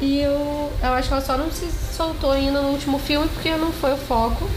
[0.00, 3.50] E eu, eu acho que ela só não se soltou ainda no último filme porque
[3.56, 4.48] não foi o foco.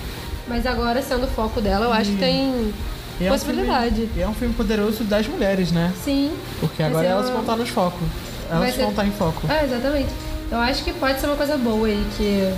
[0.47, 2.73] Mas agora, sendo o foco dela, eu acho que tem
[3.19, 3.95] E é um possibilidade.
[3.95, 5.93] filme- E é um filme poderoso das mulheres, né?
[6.03, 6.31] Sim.
[6.59, 8.07] Porque agora ser elas vão estar nos focos.
[8.49, 9.41] Elas ser- vão estar em foco.
[9.49, 10.09] Ah, exatamente.
[10.49, 12.53] Eu acho que pode ser uma coisa boa aí, que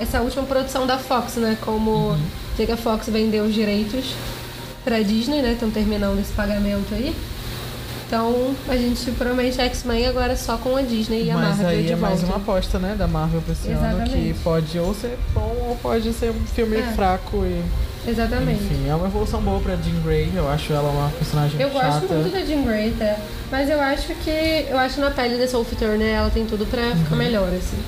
[0.00, 1.56] essa última produção da Fox, né?
[1.60, 2.18] Como Uhum.
[2.56, 4.14] Sei que a Fox vendeu os direitos
[4.84, 5.52] pra Disney, né?
[5.52, 7.14] Estão terminando esse pagamento aí.
[8.06, 11.82] Então, a gente promete X-Men agora só com a Disney e a Mas Marvel aí
[11.86, 14.38] de é mais uma aposta, né, da Marvel pra esse ano, que Exatamente.
[14.44, 16.82] pode ou ser bom ou pode ser um filme É.
[16.94, 17.62] fraco e.
[18.06, 18.64] Exatamente.
[18.64, 20.30] Enfim, é uma evolução boa pra Jean Grey.
[20.34, 21.84] Eu acho ela uma personagem Eu chata.
[22.00, 23.16] gosto muito da Jean Grey, até.
[23.50, 24.66] Mas eu acho que.
[24.68, 26.96] Eu acho na pele da Sophie Turner ela tem tudo pra Uhum.
[26.96, 27.78] ficar melhor, assim.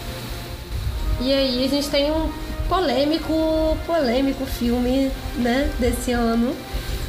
[1.21, 2.31] E aí a gente tem um
[2.69, 6.55] polêmico, polêmico filme, né, desse ano.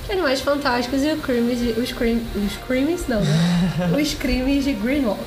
[0.05, 3.91] Que é Animais Fantásticos e o crimes de, os, crim, os crimes, não, né?
[3.99, 5.19] os crimes de Greenwald.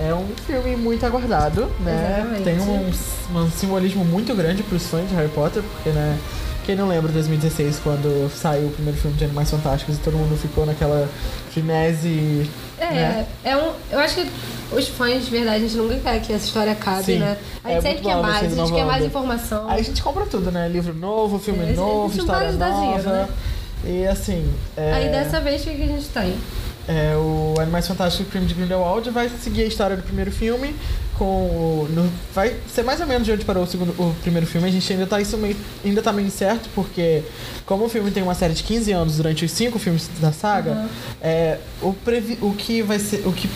[0.00, 2.18] É um filme muito aguardado, né?
[2.18, 2.44] Exatamente.
[2.44, 6.18] Tem um, um simbolismo muito grande pros fãs de Harry Potter, porque, né?
[6.68, 10.18] Quem não lembra de 2016, quando saiu o primeiro filme de Animais Fantásticos e todo
[10.18, 11.08] mundo ficou naquela
[11.50, 12.46] frenesi.
[12.78, 13.26] É, né?
[13.42, 13.72] é um.
[13.90, 14.30] Eu acho que
[14.70, 17.20] os fãs de verdade, a gente nunca quer que essa história acabe, Sim.
[17.20, 17.38] né?
[17.64, 19.66] A gente É sempre muito quer bom, mais, a gente quer mais informação.
[19.66, 20.68] Aí a gente compra tudo, né?
[20.68, 22.80] Livro novo, filme É, novo, história nova.
[22.82, 23.28] dinheiro, né?
[23.86, 24.52] E assim.
[24.76, 26.36] É, Aí dessa vez, o que a gente tem?
[26.88, 30.74] É, o Animais Fantásticos Crime de Grindelwald vai seguir a história do primeiro filme.
[31.18, 34.46] Com o, no- vai ser mais ou menos de onde parou o, segundo, o primeiro
[34.46, 34.66] filme.
[34.68, 37.22] A gente ainda tá, isso meio, ainda tá meio incerto, porque
[37.66, 40.70] como o filme tem uma série de 15 anos durante os cinco filmes da saga,
[40.72, 40.88] Uhum.
[41.20, 43.26] é, o, previ, o que vai ser.
[43.26, 43.50] O que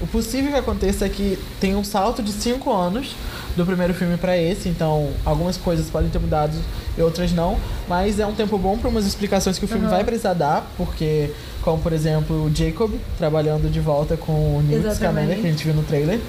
[0.00, 3.16] o possível que aconteça é que tem um salto de 5 anos
[3.56, 6.52] do primeiro filme pra esse, então algumas coisas podem ter mudado
[6.98, 7.56] e outras não,
[7.88, 9.90] mas é um tempo bom para umas explicações que o filme Uhum.
[9.90, 11.30] vai precisar dar, porque
[11.66, 14.94] como por exemplo o Jacob trabalhando de volta com o Newt.
[14.94, 16.20] Scamander que a gente viu no trailer.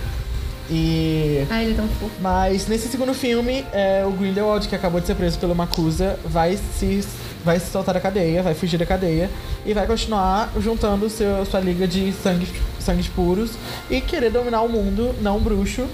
[0.68, 2.12] E Ah, ele é tão fofo.
[2.20, 6.58] mas nesse segundo filme, é, o Grindelwald, que acabou de ser preso pela Macusa, vai
[6.58, 7.08] se
[7.46, 9.30] vai se soltar da cadeia, vai fugir da cadeia
[9.66, 12.48] e vai continuar juntando seu, sua liga de sangue,
[12.80, 13.52] sangues puros
[13.92, 15.86] e querer dominar o mundo, não bruxo.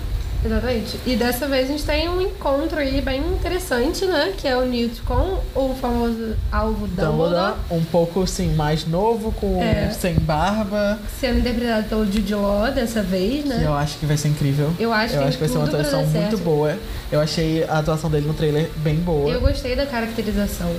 [0.46, 1.00] Exatamente.
[1.06, 4.34] E dessa vez a gente tem um encontro aí bem interessante, né?
[4.38, 9.62] Que é o Newt com o famoso alvo Dumbledore, um pouco assim, mais novo, com
[9.62, 9.90] É.
[9.92, 13.60] sem barba, sendo interpretado pelo Jude Law dessa vez, né?
[13.60, 14.74] que eu acho que vai ser incrível.
[14.80, 16.78] Eu acho eu que acho que vai ser uma atuação muito boa.
[17.12, 19.30] Eu achei a atuação dele no trailer bem boa.
[19.32, 20.70] Eu gostei da caracterização.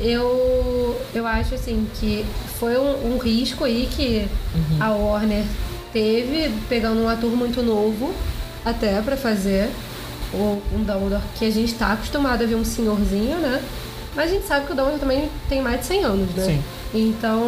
[0.00, 2.24] Eu, eu acho assim que
[2.60, 4.76] foi um, um risco aí que Uhum.
[4.82, 5.44] a Warner
[5.92, 8.14] teve, pegando um ator muito novo
[8.70, 9.70] até pra fazer
[10.32, 13.62] o, um Dumbledore que a gente tá acostumado a ver um senhorzinho, né?
[14.14, 16.44] Mas a gente sabe que o Dumbledore também tem mais de 100 anos, né?
[16.44, 16.62] Sim.
[16.94, 17.42] Então,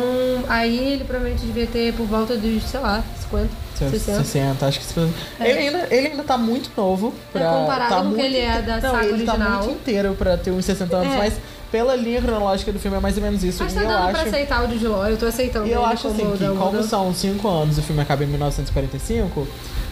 [0.49, 3.49] aí ele provavelmente devia ter por volta dos, sei lá, 50,
[3.91, 4.19] 60.
[4.25, 5.01] 60, acho que se
[5.41, 7.43] ele, ainda, ele ainda tá muito novo pra.
[7.43, 9.63] É, comparado tá com o que ele é da Não, saga ele tá original.
[9.65, 11.17] muito inteiro pra ter uns 60 anos, É.
[11.17, 11.35] mas
[11.73, 13.63] pela linha cronológica do filme é mais ou menos isso.
[13.65, 14.13] Mas tá eu dando acho.
[14.13, 16.83] pra aceitar o Jude Law, eu tô aceitando E eu ele acho assim que, como
[16.83, 19.49] são 5 anos e o filme acaba em 1945,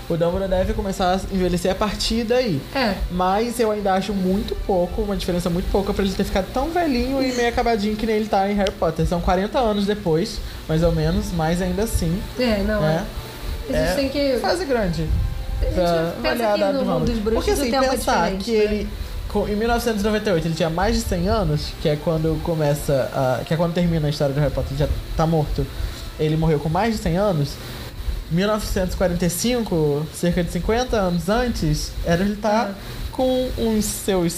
[0.09, 2.61] o Dumbledore deve começar a envelhecer a partir daí.
[2.75, 6.47] É, Mas eu ainda acho muito pouco, uma diferença muito pouca pra ele ter ficado
[6.53, 9.07] tão velhinho e meio acabadinho que nem ele tá em Harry Potter.
[9.07, 10.39] São 40 anos depois,
[10.69, 13.05] mais ou menos, mas ainda assim, é, não, né?
[13.71, 13.75] é.
[13.75, 14.39] A gente É tem que...
[14.39, 15.07] fase grande.
[15.61, 17.13] A gente Pra avaliar a que idade no do mundo Dumbledore.
[17.13, 18.65] dos bruxos Porque assim, é pensar que né?
[18.65, 18.89] ele.
[19.51, 23.57] Em 1998 ele tinha mais de 100 anos, que é quando começa a, que é
[23.59, 25.67] quando termina a história do Harry Potter, ele já tá morto.
[26.19, 27.51] Ele morreu com mais de 100 anos.
[28.31, 32.71] 1945, cerca de 50 anos antes, era ele tá
[33.13, 34.33] com uns seus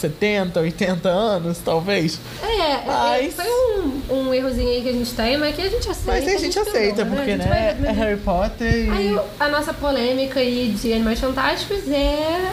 [0.00, 2.18] 70, 80 anos, talvez.
[2.42, 5.68] É, é, Mas- foi um, um errozinho aí que a gente tem, mas que a
[5.68, 6.26] gente aceita.
[6.26, 9.48] Mas a gente aceita, porque A gente né, vai- é Harry Potter e Aí a
[9.48, 12.52] nossa polêmica aí de Animais Fantásticos é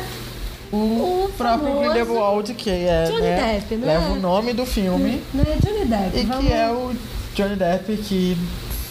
[0.71, 0.75] o,
[1.25, 3.87] o próprio Grindelwald, que é, Johnny né, Depp, né?
[3.87, 5.23] leva o nome do filme.
[5.33, 6.17] né, Johnny Depp.
[6.19, 6.91] E Vamos- que é o
[7.35, 8.37] Johnny Depp, que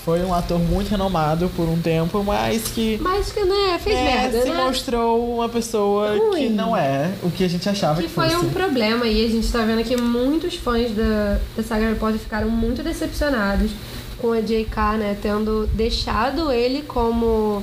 [0.05, 4.03] foi um ator muito renomado por um tempo, mas que Mas que, né, fez é,
[4.05, 4.65] merda, se né?
[4.65, 6.49] mostrou uma pessoa que Ruim.
[6.51, 8.47] não é o que a gente achava que, Que foi fosse.
[8.47, 12.19] um problema e a gente tá vendo que muitos fãs da, da saga Harry Potter
[12.19, 13.71] ficaram muito decepcionados
[14.19, 17.63] com a J.K., né, tendo deixado ele como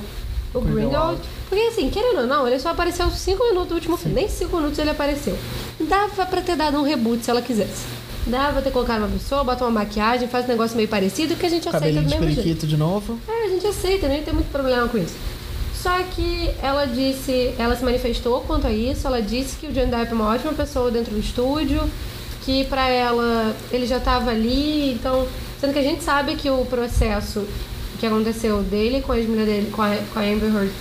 [0.54, 0.74] o Grindelwald.
[0.74, 1.20] Grindelwald.
[1.48, 4.14] Porque assim, querendo ou não, ele só apareceu 5 minutos no último filme.
[4.14, 5.36] Nem 5 minutos ele apareceu.
[5.80, 7.84] Dava pra ter dado um reboot se ela quisesse.
[8.26, 11.46] Dava pra ter colocado uma pessoa, bota uma maquiagem, faz um negócio meio parecido que
[11.46, 12.66] a gente aceita do Cabelinho de mesmo jeito.
[12.66, 13.18] de novo.
[13.28, 15.14] É, a gente aceita, nem tem muito problema com isso.
[15.80, 19.86] Só que ela disse, ela se manifestou quanto a isso, ela disse que o Johnny
[19.86, 21.80] Depp é uma ótima pessoa dentro do estúdio,
[22.44, 25.28] que pra ela ele já tava ali, então,
[25.60, 27.46] sendo que a gente sabe que o processo
[28.00, 30.72] que aconteceu dele com a ex-mulher dele, com a, com a Amber Heard,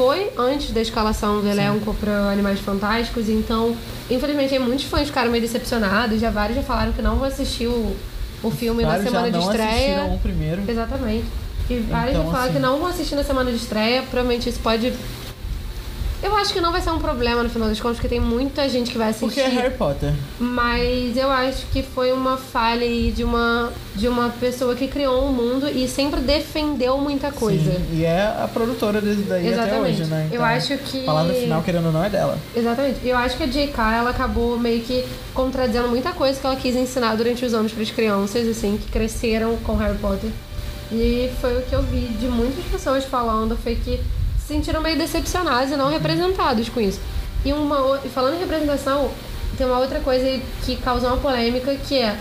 [0.00, 3.76] foi antes da escalação do elenco para Animais Fantásticos, então,
[4.10, 7.94] infelizmente, muitos fãs ficaram meio decepcionados, já vários já falaram que não vão assistir o,
[8.42, 10.04] o filme Vários na semana de estreia.
[10.04, 10.62] o primeiro.
[10.66, 11.26] Exatamente.
[11.68, 14.00] E vários Então, já falaram assim- que não vão assistir na semana de estreia.
[14.04, 14.90] Provavelmente isso pode.
[16.22, 18.68] Eu acho que não vai ser um problema no final das contas, porque tem muita
[18.68, 19.26] gente que vai assistir.
[19.26, 20.12] Porque é Harry Potter.
[20.38, 25.24] Mas eu acho que foi uma falha aí de uma, de uma pessoa que criou
[25.26, 27.72] um mundo e sempre defendeu muita coisa.
[27.72, 30.02] Sim, e é a produtora desse daí até Exatamente.
[30.02, 30.28] hoje, né?
[30.30, 32.38] Eu acho que- A palavra final, querendo ou não, é dela.
[32.54, 32.98] Exatamente.
[33.02, 33.96] Eu acho que a J.K.
[33.96, 37.82] ela acabou meio que contradizendo muita coisa que ela quis ensinar durante os anos para
[37.82, 40.30] as crianças, assim, que cresceram com Harry Potter.
[40.92, 44.00] E foi o que eu vi de muitas pessoas falando, foi que
[44.50, 47.00] se sentiram meio decepcionados e não representados com isso.
[47.44, 49.10] E uma falando em representação,
[49.56, 52.18] tem uma outra coisa que causou uma polêmica que é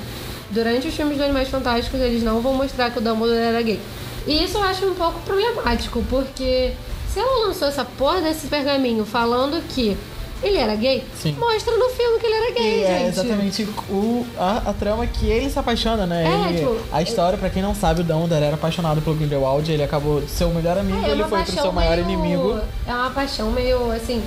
[0.51, 3.79] durante os filmes dos Animais Fantásticos eles não vão mostrar que o Dumbledore era gay.
[4.27, 6.73] E isso eu acho um pouco problemático, porque
[7.11, 9.97] se ela lançou essa porra desse pergaminho falando que
[10.41, 11.35] ele era gay, Sim.
[11.39, 13.07] mostra no filme que ele era gay, E é gente.
[13.09, 16.23] exatamente o, a, a trama que ele se apaixona, né?
[16.25, 19.69] É, Ele- tipo, a história, pra quem não sabe, o Dumbledore era apaixonado pelo Grindelwald,
[19.71, 22.03] ele acabou de ser o melhor amigo, É, ele uma foi pro seu maior meio-
[22.09, 22.59] inimigo.
[22.87, 24.23] É uma paixão meio assim,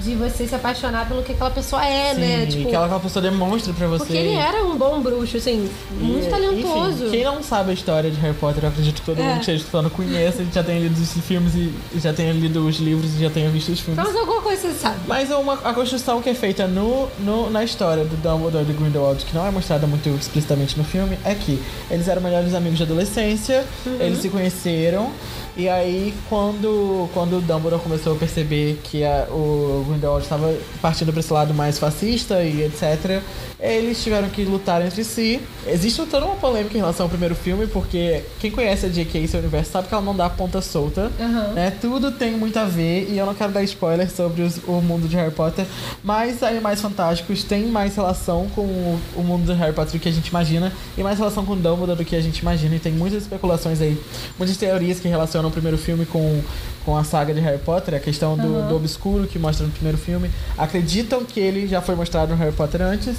[0.00, 2.44] de você se apaixonar pelo que aquela pessoa é, Sim, né?
[2.44, 4.04] e Tipo, que aquela pessoa demonstra pra você.
[4.04, 7.02] porque ele era um bom bruxo, assim, muito E, talentoso.
[7.04, 9.22] Enfim, quem não sabe a história de Harry Potter, eu acredito que todo É.
[9.22, 12.32] mundo que esteja escutando conheça, ele já tenha lido os filmes e e já tenha
[12.32, 14.02] lido os livros e já tenha visto os filmes.
[14.02, 14.96] Mas alguma coisa você sabe.
[15.06, 18.66] Mas é uma, a construção que é feita no, no- na história do Dumbledore e
[18.66, 22.54] do Grindelwald, que não é mostrada muito explicitamente no filme, é que eles eram melhores
[22.54, 23.96] amigos de adolescência, Uhum.
[24.00, 25.10] eles se conheceram
[25.56, 31.12] E aí, quando, quando o Dumbledore começou a perceber que a- o Grindelwald estava partindo
[31.12, 33.20] para esse lado mais fascista e etc.,
[33.60, 35.40] eles tiveram que lutar entre si.
[35.66, 39.20] Existe toda uma polêmica em relação ao primeiro filme, porque quem conhece a J.K.
[39.20, 41.12] e seu universo sabe que ela não dá ponta solta.
[41.20, 41.48] Aham.
[41.52, 41.72] Né?
[41.80, 45.06] Tudo tem muito a ver, e eu não quero dar spoiler sobre os- o mundo
[45.06, 45.64] de Harry Potter,
[46.02, 50.08] mas Animais Fantásticos tem mais relação com o, o mundo de Harry Potter do que
[50.08, 52.92] a gente imagina, e mais relação com Dumbledore do que a gente imagina, e tem
[52.92, 53.96] muitas especulações aí,
[54.38, 56.42] muitas teorias que relacionam o primeiro filme com,
[56.84, 58.68] com a saga de Harry Potter, a questão do, Aham.
[58.68, 60.30] do obscuro que mostra no primeiro filme.
[60.58, 63.16] Acreditam que ele já foi mostrado no Harry Potter antes,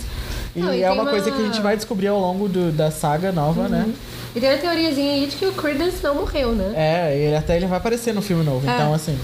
[0.55, 2.47] e Não, e é tem uma, coisa uma- que a gente vai descobrir ao longo
[2.47, 3.87] do- da saga nova, né?
[4.35, 6.73] E tem uma teoriazinha aí de que o Credence não morreu, né?
[6.75, 8.67] É, ele até ele vai aparecer no filme novo.
[8.69, 8.73] É.
[8.73, 9.17] Então, assim,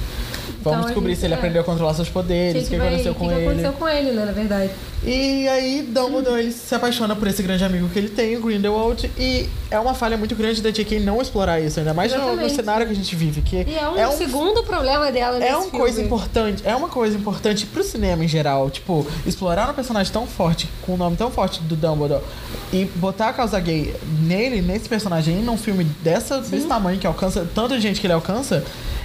[0.62, 1.38] vamos Então, descobrir gente- se ele é.
[1.38, 3.46] aprendeu a controlar seus poderes, o que, vai- aconteceu com que ele.
[3.48, 4.70] aconteceu com ele, né, na verdade.
[5.04, 9.10] E aí, Dumbledore ele se apaixona por esse grande amigo que ele tem, o Grindelwald,
[9.18, 11.00] e é uma falha muito grande da J.K.
[11.00, 13.88] não explorar isso, ainda mais no, no cenário que a gente vive, que E é
[13.90, 13.98] um,
[14.30, 15.78] segundo problema dela é nesse uma filme.
[15.80, 20.28] coisa importante, é uma coisa importante pro cinema em geral, tipo, explorar um personagem tão
[20.28, 22.24] forte, com um nome tão forte do Dumbledore,
[22.72, 27.48] e botar a causa gay nele, nesse personagem, num filme dessa, desse tamanho que alcança
[27.54, 28.64] tanta gente que ele alcança,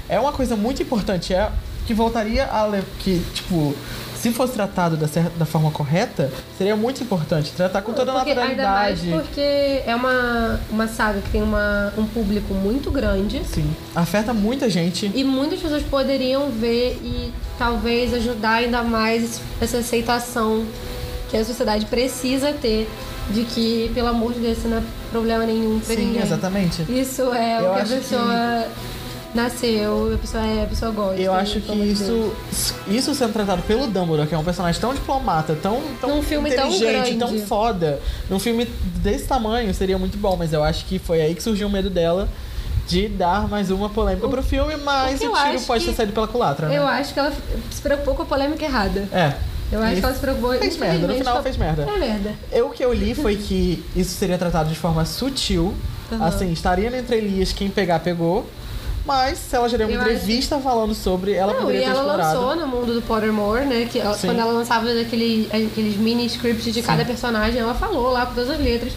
[0.08, 1.50] é uma coisa muito importante, é
[1.86, 3.74] que voltaria a que, tipo,
[4.24, 5.06] se fosse tratado da,
[5.36, 9.10] da forma correta, seria muito importante tratar com toda a Porque, ainda mais naturalidade.
[9.28, 13.42] porque é uma, uma saga que tem uma, um público muito grande.
[13.44, 15.10] Sim, afeta muita gente.
[15.14, 20.64] E muitas pessoas poderiam ver e talvez ajudar ainda mais essa aceitação
[21.30, 22.88] que a sociedade precisa ter
[23.30, 26.22] de que, pelo amor de Deus, isso não é problema nenhum pra Sim, ninguém.
[26.22, 26.82] exatamente.
[26.88, 28.64] Isso é Eu o que a acho que- pessoa
[29.34, 31.20] nasceu, a pessoa é, a pessoa gosta.
[31.20, 32.00] Eu acho que Deus.
[32.00, 32.32] isso,
[32.88, 36.50] isso sendo tratado pelo Dumbledore, que é um personagem tão diplomata, tão, tão Num filme
[36.52, 37.46] tão inteligente, tão, grande.
[37.46, 38.64] foda, num filme
[39.02, 41.90] desse tamanho seria muito bom, mas eu acho que foi aí que surgiu o medo
[41.90, 42.28] dela
[42.86, 46.12] de dar mais uma polêmica pro filme, mas o o tiro pode que- ter saído
[46.12, 46.76] pela culatra, né?
[46.78, 47.32] Eu acho que ela
[47.70, 49.08] se preocupou com a polêmica errada.
[49.12, 49.32] É.
[49.72, 50.52] Eu acho E que ela se preocupou.
[50.58, 51.82] Fez merda, no final fez merda.
[51.82, 52.34] É merda.
[52.52, 55.74] Eu, o que eu li foi que isso seria tratado de forma sutil.
[56.12, 56.26] Aham.
[56.26, 58.46] Assim, estaria na entrelinhas quem pegar, pegou.
[59.04, 61.80] Mas se ela já deu uma Eu acho- entrevista falando sobre, ela Não, e poderia
[61.82, 62.40] ter ela explorado.
[62.40, 63.86] lançou no mundo do Pottermore, né?
[63.90, 64.28] Que ela- Sim.
[64.28, 68.48] quando ela lançava aquele, aqueles mini scripts de cada personagem, ela falou lá com todas
[68.50, 68.92] as letras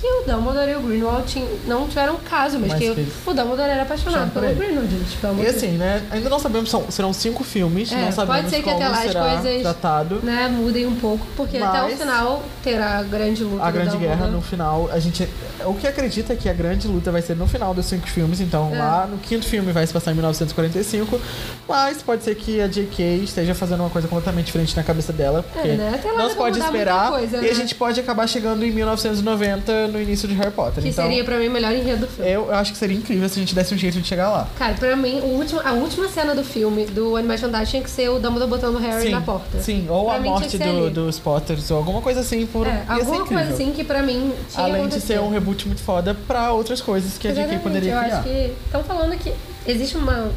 [0.00, 3.34] que o Dumbledore e o Grindelwald tinham- não tiveram caso, mas, Mas que que o
[3.34, 4.54] Dumbledore era apaixonado pelo ele.
[4.54, 5.16] Grindelwald, gente.
[5.18, 6.02] Pelo amor E assim, né?
[6.10, 9.02] Ainda não sabemos, são, serão cinco filmes, É, não pode sabemos ser que até lá
[9.02, 10.20] as coisas- tratado.
[10.22, 13.64] né, mudem um pouco, porque até o final terá a grande luta.
[13.64, 15.28] A grande guerra no final, a gente.
[15.66, 18.40] O que acredita é que a grande luta vai ser no final dos cinco filmes,
[18.40, 18.78] então É.
[18.78, 21.20] lá no quinto filme vai se passar em 1945,
[21.68, 23.16] mas pode ser que a J.K.
[23.24, 25.92] esteja fazendo uma coisa completamente diferente na cabeça dela, porque É, né?
[25.94, 27.48] Até lá não se pode esperar coisa, e né?
[27.50, 30.82] a gente pode acabar chegando em 1990 no início de Harry Potter.
[30.82, 32.30] Que então, seria pra mim o melhor enredo do filme.
[32.30, 34.48] eu, eu acho que seria incrível se a gente desse um jeito de chegar lá.
[34.58, 37.90] Cara, pra mim, o último, a última cena do filme do Animais Fantásticos tinha que
[37.90, 39.60] ser o Dumbledore botando o Harry Sim, na porta.
[39.60, 43.26] sim, ou Pra a morte do, dos Potters, ou alguma coisa assim, por É, alguma
[43.26, 46.52] coisa assim que pra mim tinha Além que de ser um reboot muito foda pra
[46.52, 47.54] outras coisas que a J.K.
[47.54, 48.18] Exatamente, poderia eu criar.
[48.18, 49.32] acho que estão falando que
[49.66, 50.30] existe uma,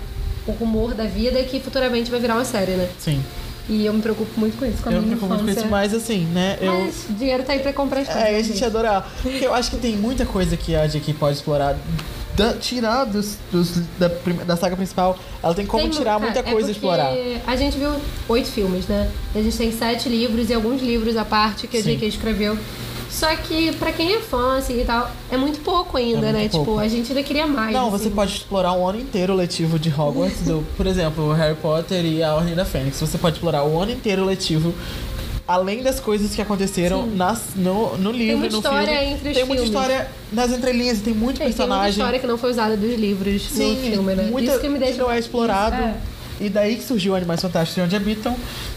[0.47, 2.87] um rumor da vida que futuramente vai virar uma série, né?
[2.99, 3.23] Sim.
[3.69, 5.51] E eu me preocupo muito com isso, com a Eu me minha preocupo muito com
[5.51, 5.61] infância.
[5.61, 6.57] isso, mas assim, né?
[6.59, 8.23] Eu, Mas dinheiro tá aí pra comprar as coisas.
[8.23, 9.09] É, a né, gente ia adorar.
[9.21, 11.75] Porque eu acho que tem muita coisa que a JK pode explorar.
[12.35, 14.09] Da, tirar dos, dos- da,
[14.45, 17.13] da saga principal, ela tem como Tem tirar cara, muita é coisa e porque explorar.
[17.45, 17.91] A gente viu
[18.27, 19.09] oito filmes, né?
[19.35, 21.91] A gente tem sete livros e alguns livros à parte que a Sim.
[21.91, 22.07] J.K.
[22.07, 22.57] escreveu.
[23.13, 26.35] Só que pra quem é fã, assim, e tal, é muito pouco ainda, É muito
[26.35, 26.49] né?
[26.49, 26.71] pouco.
[26.71, 27.71] Tipo, a gente ainda queria mais.
[27.71, 27.91] Não, assim.
[28.05, 32.23] você pode explorar um ano inteiro letivo de Hogwarts, do, por exemplo, Harry Potter e
[32.23, 32.99] a Ordem da Fênix.
[32.99, 34.73] Você pode explorar o ano inteiro letivo.
[35.47, 39.13] Além das coisas que aconteceram nas, no, no livro, muita no história filme.
[39.13, 39.81] entre os tem muita filmes.
[39.81, 41.91] história nas entrelinhas, e tem muito Tem, tem muita personagem.
[41.91, 44.23] história que não foi usada dos livros Sim, no filme, né?
[44.31, 44.97] muita Isso que me deixa...
[45.03, 45.75] não é explorado.
[45.75, 45.95] É.
[46.41, 48.35] E daí que surgiu Animais Fantásticos e Onde Habitam.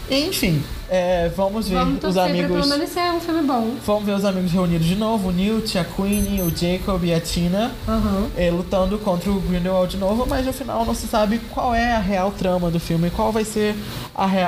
[0.09, 2.55] Enfim, é, vamos ver Vamos os torcer pra amigos.
[2.57, 3.71] pelo menos ser um filme bom.
[3.85, 7.19] Vamos ver os amigos reunidos de novo, o Newt, a Queenie, o Jacob e a
[7.19, 7.71] Tina.
[7.87, 8.27] Aham.
[8.37, 11.93] eh, lutando contra o Grindelwald de novo, mas no final não se sabe qual é
[11.93, 13.75] a real trama do filme, qual vai ser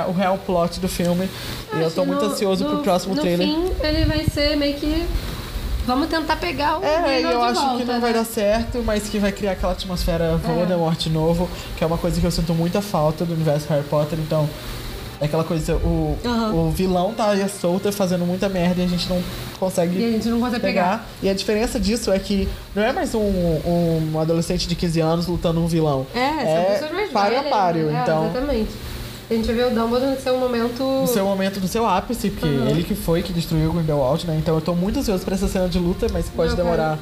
[0.08, 1.28] o real plot do filme.
[1.74, 3.46] e eu Acho tô muito no- ansioso no- pro próximo no trailer.
[3.46, 5.04] fim, ele vai ser meio que...
[5.86, 8.00] Vamos tentar pegar o É, eu acho volta, que não né?
[8.00, 12.20] vai dar certo, mas que vai criar aquela atmosfera Voldemort novo, que é uma coisa
[12.20, 14.48] que eu sinto muita falta do universo Harry Potter, então.
[15.20, 16.54] É aquela coisa, o, Aham.
[16.54, 19.22] o vilão tá aí à solta fazendo muita merda e a gente não
[19.58, 20.82] consegue E a gente não consegue pegar.
[20.82, 21.06] pegar.
[21.22, 25.26] E a diferença disso é que não é mais um, um adolescente de 15 anos
[25.26, 26.06] lutando um vilão.
[26.14, 27.86] É, são pessoas mais páreo a velhas, páreo.
[27.90, 27.98] né?
[27.98, 28.70] É, então, exatamente.
[29.30, 30.82] A gente vai ver o Dumbledore no seu momento...
[30.82, 32.68] no seu momento, no seu ápice, porque Uhum.
[32.68, 34.36] ele que foi que destruiu o Grindelwald, né?
[34.36, 36.98] Então eu tô muito ansioso pra essa cena de luta, mas pode Não, demorar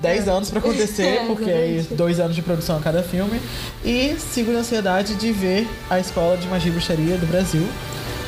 [0.00, 1.94] 10 anos pra acontecer, É, porque exatamente.
[1.94, 3.40] dois anos de produção a cada filme.
[3.84, 7.66] E sigo na ansiedade de ver a Escola de Magia e Bruxaria do Brasil.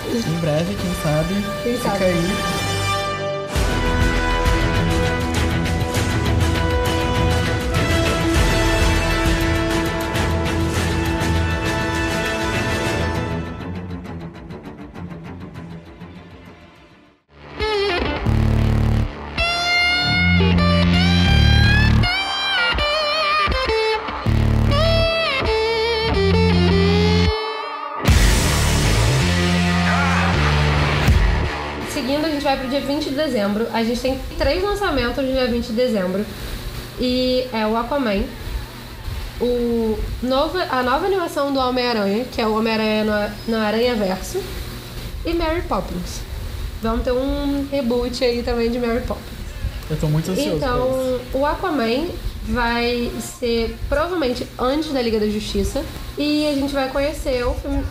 [0.09, 1.35] Em breve, quem sabe.
[1.63, 2.05] Quem Fica sabe.
[2.05, 2.66] aí.
[33.27, 33.67] Dezembro.
[33.73, 36.25] A gente tem três lançamentos no dia 20 de dezembro.
[36.99, 38.23] E é o Aquaman,
[39.41, 44.43] o novo, a nova animação do Homem-Aranha, que é o Homem-Aranha no, no Aranha Verso,
[45.25, 46.21] e Mary Poppins.
[46.81, 49.37] Vamos ter um reboot aí também de Mary Poppins.
[49.91, 50.57] Eu tô muito ansioso.
[50.57, 52.09] Então, o Aquaman
[52.49, 55.85] vai ser provavelmente antes da Liga da Justiça.
[56.17, 57.85] E a gente vai conhecer o filme.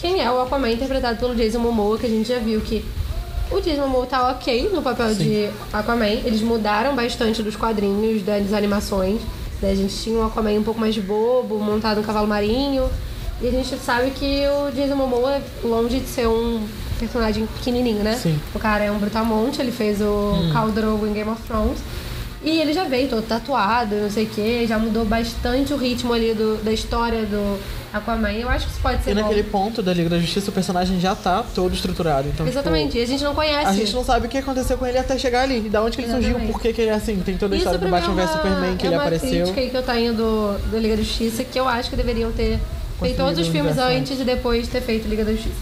[0.00, 2.84] Quem é o Aquaman interpretado pelo Jason Momoa, que a gente já viu que
[3.50, 6.06] o Momoa tá ok no papel de Aquaman.
[6.06, 9.20] Eles mudaram bastante dos quadrinhos, das animações.
[9.60, 9.70] né?
[9.72, 12.88] A gente tinha um Aquaman um pouco mais bobo, montado no cavalo marinho.
[13.42, 16.66] E a gente sabe que o Jason Momoa, longe de ser um
[16.98, 18.14] personagem pequenininho, né?
[18.16, 18.38] Sim.
[18.54, 20.34] O cara é um brutamonte, ele fez o
[20.70, 21.78] Drogo em Game of Thrones.
[22.42, 26.12] E ele já veio todo tatuado, não sei o que, já mudou bastante o ritmo
[26.14, 27.60] ali do, da história do
[27.92, 28.32] Aquaman.
[28.32, 29.20] Eu acho que isso pode ser E bom.
[29.20, 32.28] naquele ponto da Liga da Justiça, o personagem já tá todo estruturado.
[32.28, 33.58] Então, Exatamente, e a gente não conhece.
[33.58, 35.60] Tipo, a gente não sabe o que aconteceu com ele até chegar ali.
[35.68, 36.52] Da onde que ele surgiu, Exatamente.
[36.52, 37.18] por que que ele é assim.
[37.20, 39.30] Tem toda a Isso história do Batman é vs Superman que é ele uma apareceu.
[39.42, 42.32] crítica aí que eu tenho do, do Liga da Justiça, que eu acho que deveriam
[42.32, 42.58] ter
[43.00, 45.56] feito todos os filmes antes e depois ter feito Liga da Justiça.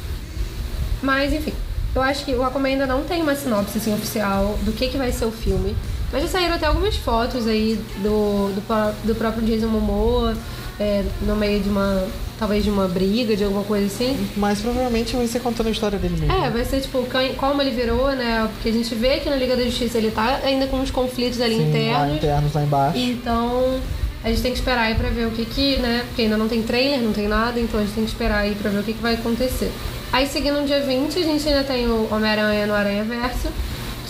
[1.03, 1.53] Mas, enfim,
[1.93, 4.97] eu acho que o Aquaman ainda não tem uma sinopse assim, oficial do que, que
[4.97, 5.75] vai ser o filme.
[6.13, 10.35] Mas já saíram até algumas fotos aí do, do, do próprio Jason Momoa,
[10.81, 12.07] é, no meio de uma.
[12.39, 14.17] talvez de uma briga, de alguma coisa assim.
[14.37, 16.33] Mas provavelmente vai ser contando a história dele mesmo.
[16.33, 17.05] É, vai ser tipo
[17.37, 18.49] como ele virou, né?
[18.55, 21.41] Porque a gente vê que na Liga da Justiça ele tá ainda com uns conflitos
[21.41, 22.17] ali Sim, lá internos.
[22.17, 22.99] internos lá embaixo.
[22.99, 23.81] Então,
[24.25, 26.05] a gente tem que esperar aí pra ver o que que, né?
[26.09, 28.55] Porque ainda não tem trailer, não tem nada, então a gente tem que esperar aí
[28.55, 29.71] pra ver o que que vai acontecer.
[30.13, 33.49] Aí, seguindo no dia 20, a gente ainda tem o Homem-Aranha no Aranha Verso,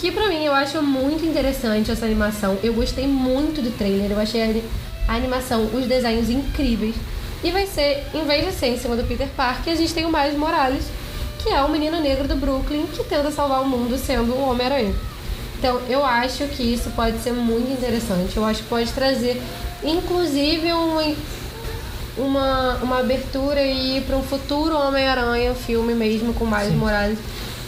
[0.01, 2.59] que pra mim eu acho muito interessante essa animação.
[2.63, 4.65] Eu gostei muito do trailer, eu achei a ani-
[5.09, 6.95] a animação, os desenhos incríveis.
[7.43, 10.05] E vai ser, em vez de ser em cima do Peter Parker, a gente tem
[10.05, 10.85] o Miles Morales,
[11.39, 14.93] que é o menino negro do Brooklyn que tenta salvar o mundo sendo o Homem-Aranha.
[15.59, 18.37] Então, eu acho que isso pode ser muito interessante.
[18.37, 19.41] Eu acho que pode trazer,
[19.83, 21.15] inclusive, um,
[22.17, 27.19] uma, uma abertura aí para um futuro Homem-Aranha, filme mesmo, com Miles Morales.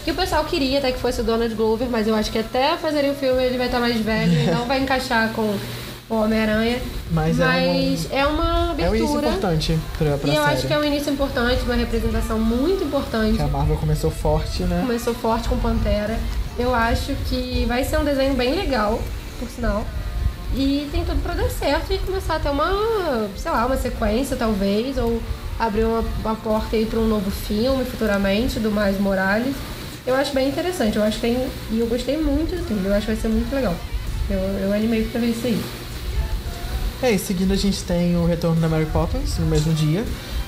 [0.04, 2.76] Que o pessoal queria até que fosse o Donald Glover, mas eu acho que até
[2.76, 5.42] fazerem o filme ele vai estar mais velho e não vai encaixar com
[6.08, 6.78] o Homem-Aranha.
[7.10, 9.28] Mas é Mas é uma É um início abertura.
[9.28, 10.54] importante pra, pra e eu série.
[10.56, 14.62] acho que é um início importante, uma representação muito importante Que a Marvel começou forte,
[14.62, 14.80] né?
[14.86, 16.18] começou forte com Pantera.
[16.58, 19.00] Eu acho que vai ser um desenho bem legal,
[19.38, 19.84] por sinal.
[20.54, 24.36] E tem tudo pra dar certo e começar a ter uma, sei lá, uma sequência
[24.36, 25.20] talvez, ou
[25.58, 29.54] abrir uma, uma porta aí pra um novo filme futuramente do Miles Morales.
[30.06, 31.48] Eu acho bem interessante, eu acho que tem.
[31.70, 33.76] E eu gostei muito do trailer, eu acho que vai ser muito legal.
[34.28, 35.60] Eu, eu animei pra ver isso aí.
[37.02, 40.04] É, e seguindo a gente tem o retorno da Mary Poppins no mesmo dia.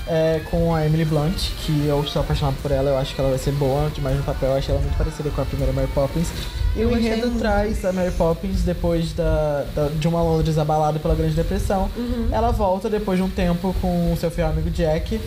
[0.08, 3.30] É, com a Emily Blunt, que eu estou apaixonado por ela, eu acho que ela
[3.30, 5.88] vai ser boa demais no papel, eu acho ela muito parecida com a primeira Mary
[5.94, 6.28] Poppins.
[6.74, 7.38] E Eu o enredo muito.
[7.38, 11.90] traz a Mary Poppins depois da, da- de uma Londres abalada pela Grande Depressão.
[11.96, 12.28] Uhum.
[12.32, 15.20] Ela volta depois de um tempo com o seu fiel amigo Jack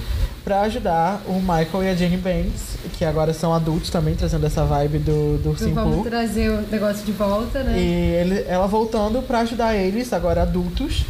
[0.44, 4.64] pra ajudar o Michael e a Jenny Banks, que agora são adultos também, trazendo essa
[4.64, 6.10] vibe do, do Então vamos Simple.
[6.10, 7.78] trazer o negócio de volta, né?
[7.80, 7.82] E
[8.16, 11.06] ele- ela voltando pra ajudar eles, agora adultos,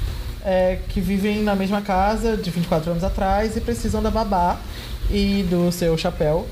[0.46, 4.58] é, que vivem na mesma casa de 24 anos atrás e precisam da babá
[5.10, 6.46] e do seu chapéu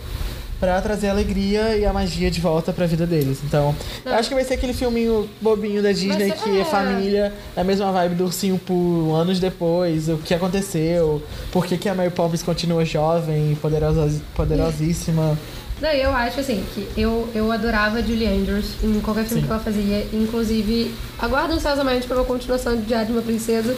[0.60, 3.40] pra trazer a alegria e a magia de volta pra vida deles.
[3.44, 3.76] Então,
[4.06, 6.66] eu acho que vai ser aquele filminho bobinho da Disney ser- que é é.
[6.66, 11.22] família, na mesma vibe do ursinho por anos depois, o que aconteceu,
[11.52, 15.38] por que, que a Mary Poppins continua jovem, poderosa, poderosíssima.
[15.84, 19.48] Não, eu acho assim, que eu, eu adorava Julie Andrews em qualquer filme Sim.
[19.48, 20.08] que ela fazia.
[20.14, 23.76] Inclusive, aguardo ansiosamente pra uma continuação de Diário de uma Princesa.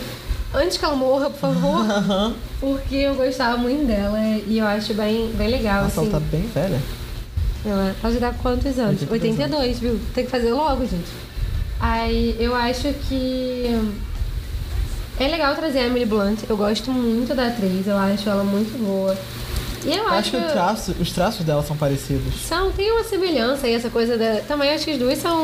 [0.53, 1.84] Antes que ela morra, por favor.
[2.62, 6.12] porque eu gostava muito dela e eu acho bem, bem legal, Nossa, assim.
[6.12, 6.80] ela tá bem velha.
[7.66, 9.01] Ela, ela já tá quantos anos?
[9.01, 9.99] 82 82, viu?
[10.14, 11.10] Tem que fazer logo, gente.
[11.80, 13.82] Aí eu acho que
[15.20, 16.41] é legal trazer a Emily Blunt.
[16.47, 19.18] Eu gosto muito da atriz, eu acho ela muito boa.
[19.86, 22.34] E eu, Eu acho que traço- os traços dela são parecidos.
[22.48, 24.42] são, tem uma semelhança aí, essa coisa da.
[24.48, 25.38] Também acho que as duas são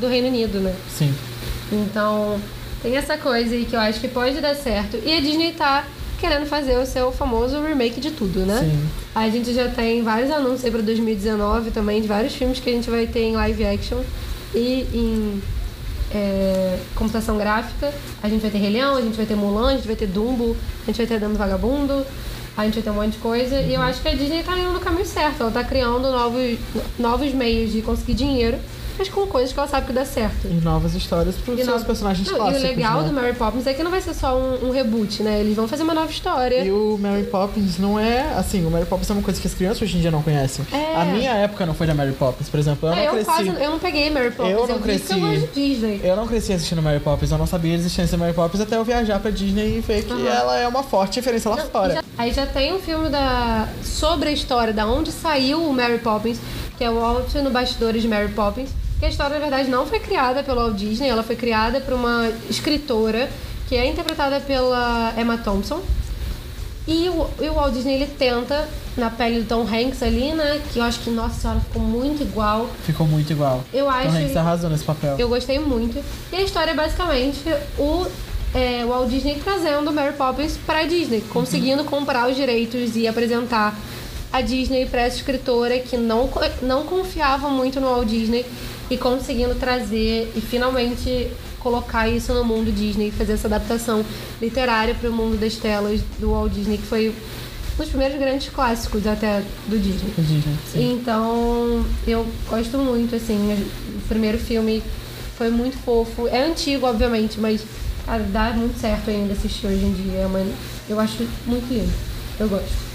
[0.00, 0.74] do Reino Unido, né?
[0.88, 1.14] Sim.
[1.70, 2.40] Então,
[2.82, 4.98] tem essa coisa aí que eu acho que pode dar certo.
[5.04, 5.84] E a Disney tá
[6.18, 8.58] querendo fazer o seu famoso remake de tudo, né?
[8.60, 8.88] Sim.
[9.14, 12.72] A gente já tem vários anúncios aí pra 2019 também, de vários filmes que a
[12.72, 14.00] gente vai ter em live action
[14.54, 15.42] e em
[16.12, 17.92] é, computação gráfica.
[18.22, 20.06] A gente vai ter Rei Leão, a gente vai ter Mulan, a gente vai ter
[20.06, 22.04] Dumbo, a gente vai ter Dando Vagabundo,
[22.62, 23.60] a gente vai ter um monte de coisa.
[23.60, 25.42] E eu acho que a Disney tá indo no caminho certo.
[25.42, 26.58] Ela tá criando novos,
[26.98, 28.58] novos meios de conseguir dinheiro,
[28.98, 30.46] mas com coisas que ela sabe que dá certo.
[30.48, 32.62] E novas histórias pros E seus no- personagens Não, clássicos.
[32.62, 33.08] E o legal né?
[33.08, 35.40] do Mary Poppins é que não vai ser só um, um reboot, né?
[35.40, 36.64] Eles vão fazer uma nova história.
[36.64, 39.54] E o Mary Poppins não é assim, o Mary Poppins é uma coisa que as
[39.54, 40.64] crianças hoje em dia não conhecem.
[40.72, 40.96] É.
[40.96, 42.88] A minha época não foi da Mary Poppins, por exemplo.
[42.88, 43.24] Eu não eu cresci.
[43.26, 44.52] quase eu não peguei Mary Poppins.
[44.52, 45.12] Eu não vi cresci.
[46.02, 46.10] eu.
[46.10, 48.76] Eu não cresci assistindo Mary Poppins, eu não sabia a existência da Mary Poppins até
[48.76, 51.94] eu viajar pra Disney e ver que ela é uma forte referência lá Não, fora.
[51.94, 55.98] já- aí já tem um filme da, sobre a história, da onde saiu o Mary
[55.98, 56.38] Poppins,
[56.76, 58.68] que é o Walt no Bastidores de Mary Poppins.
[58.98, 61.94] Que a história, na verdade, não foi criada pelo Walt Disney, ela foi criada por
[61.94, 63.28] uma escritora
[63.68, 65.80] que é interpretada pela Emma Thompson.
[66.86, 70.60] E o, e o Walt Disney, ele tenta, na pele do Tom Hanks ali, né?
[70.72, 72.68] Que eu acho que, nossa senhora, ficou muito igual.
[72.84, 73.62] Ficou muito igual.
[73.72, 75.16] Eu acho- Tom Hanks arrasou nesse papel.
[75.18, 76.02] Eu gostei muito.
[76.32, 77.44] E a história é basicamente
[77.78, 78.06] o,
[78.54, 83.06] é, o Walt Disney trazendo Mary Poppins para a Disney, conseguindo comprar os direitos e
[83.06, 83.76] apresentar
[84.32, 86.28] a Disney para essa escritora que não,
[86.62, 88.46] não confiava muito no Walt Disney
[88.90, 91.28] e conseguindo trazer e finalmente
[91.60, 94.04] colocar isso no mundo Disney, fazer essa adaptação
[94.40, 98.48] literária para o mundo das telas do Walt Disney, que foi um dos primeiros grandes
[98.48, 100.12] clássicos até do Disney.
[100.16, 100.92] Disney.
[100.92, 103.66] Então, eu gosto muito, assim.
[103.96, 104.82] O primeiro filme
[105.36, 106.26] foi muito fofo.
[106.28, 107.60] É antigo, obviamente, mas
[108.06, 110.20] cara, dá muito certo ainda assistir hoje em dia.
[110.20, 110.44] É uma-
[110.88, 111.92] eu acho muito lindo.
[112.40, 112.88] Eu gosto.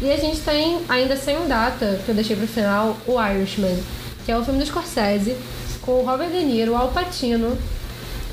[0.00, 3.76] E a gente tem, ainda sem data, que eu deixei pro final, o Irishman,
[4.24, 5.36] que é o filme do Scorsese,
[5.80, 7.56] com o Robert De Niro, Al Pacino.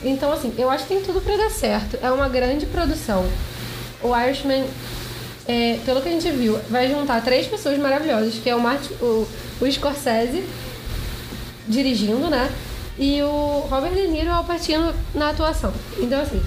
[0.04, 1.98] Então, assim, eu acho que tem tudo pra dar certo.
[2.02, 3.26] É uma grande produção.
[4.02, 4.66] O Irishman
[5.50, 8.94] é, pelo que a gente viu, vai juntar três pessoas maravilhosas, que é o, Martin,
[9.02, 9.28] o,
[9.60, 10.44] o Scorsese
[11.68, 12.52] dirigindo, né?
[13.00, 15.74] E o Robert De Niro e o Al Pacino na atuação.
[15.98, 16.40] Então, assim,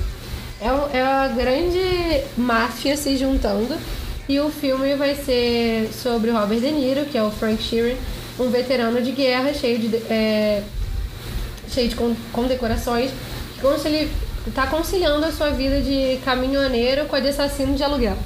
[0.61, 3.77] é, é a grande máfia se juntando.
[4.29, 7.97] E o filme vai ser sobre o Robert De Niro, que é o Frank Sheeran,
[8.39, 10.63] um veterano de guerra cheio de, é,
[11.71, 13.11] cheio de con- condecorações,
[13.55, 14.11] que consta ele
[14.55, 18.17] tá conciliando a sua vida de caminhoneiro com a de assassino de aluguel.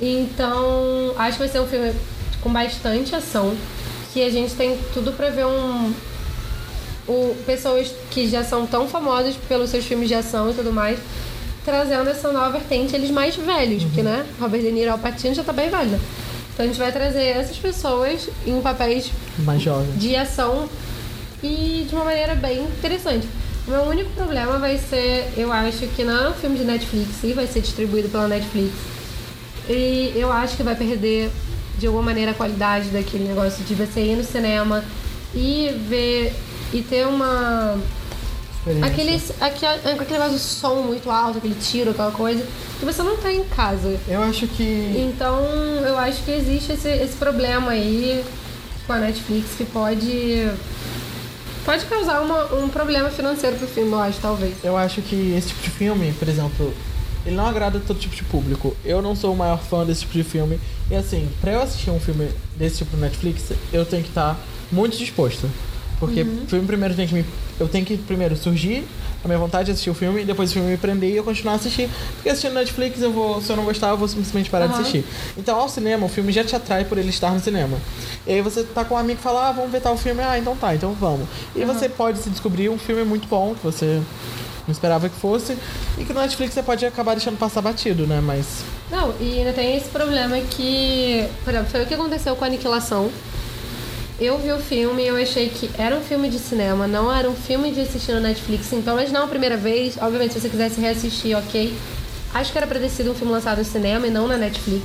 [0.00, 1.92] Então, acho que vai ser um filme
[2.42, 3.56] com bastante ação,
[4.12, 5.92] que a gente tem tudo pra ver um
[7.06, 10.98] o, pessoas que já são tão famosas pelos seus filmes de ação e tudo mais,
[11.64, 15.34] trazendo essa nova vertente, eles mais velhos, porque, né, Robert De Niro e Al Pacino
[15.34, 15.90] já tá bem velho.
[15.90, 16.00] né?
[16.54, 19.90] Então a gente vai trazer essas pessoas em papéis Mais jovem.
[19.96, 20.68] de ação
[21.42, 23.26] e de uma maneira bem interessante.
[23.66, 27.24] O meu único problema vai ser, eu acho que não é um filme de Netflix
[27.24, 28.72] e vai ser distribuído pela Netflix.
[29.68, 31.30] E eu acho que vai perder
[31.78, 34.84] de alguma maneira a qualidade daquele negócio de você ir no cinema
[35.34, 36.32] e ver
[36.72, 37.76] e ter uma
[38.66, 39.34] Experiência.
[39.40, 42.44] aquele aquele, aquele negócio de som muito alto, aquele tiro, aquela coisa
[42.78, 43.96] que você não tem em casa.
[44.08, 44.94] Eu acho que.
[44.96, 45.38] Então,
[45.86, 48.24] eu acho que existe esse, esse problema aí
[48.86, 50.48] com a Netflix que pode.
[51.64, 54.54] Pode causar uma- um problema financeiro pro filme, eu acho, talvez.
[54.62, 56.74] Eu acho que esse tipo de filme, por exemplo,
[57.24, 58.76] ele não agrada todo tipo de público.
[58.84, 60.60] Eu não sou o maior fã desse tipo de filme.
[60.90, 64.38] E assim, pra eu assistir um filme desse tipo no Netflix, eu tenho que estar
[64.70, 65.48] muito disposto.
[65.98, 67.24] Porque o filme primeiro tem que me.
[67.58, 68.84] Eu tenho que primeiro surgir
[69.24, 71.54] a minha vontade de assistir o filme, depois o filme me prender e eu continuar
[71.54, 71.88] a assistir.
[72.16, 74.74] Porque assistindo no Netflix, eu vou, se eu não gostar, eu vou simplesmente parar de
[74.74, 74.82] Aham.
[74.82, 75.04] assistir.
[75.36, 77.78] Então, ao cinema, o filme já te atrai por ele estar no cinema.
[78.26, 80.38] E aí você tá com um amigo e fala, ah, vamos ver tal filme, ah,
[80.38, 81.26] então tá, então vamos.
[81.56, 84.02] E você pode se descobrir um filme muito bom, que você
[84.66, 85.56] não esperava que fosse,
[85.96, 88.20] e que no Netflix você pode acabar deixando passar batido, né?
[88.20, 88.62] Mas.
[88.90, 91.26] Não, e ainda tem esse problema que.
[91.44, 93.10] Por exemplo, foi o que aconteceu com a Aniquilação.
[94.20, 97.28] Eu vi o filme e eu achei que era um filme de cinema, não era
[97.28, 98.72] um filme de assistir no Netflix.
[98.72, 99.96] Então, mas não a primeira vez.
[100.00, 101.76] Obviamente, se você quisesse reassistir, ok.
[102.32, 104.84] Acho que era pra ter sido um filme lançado no cinema e não na Netflix.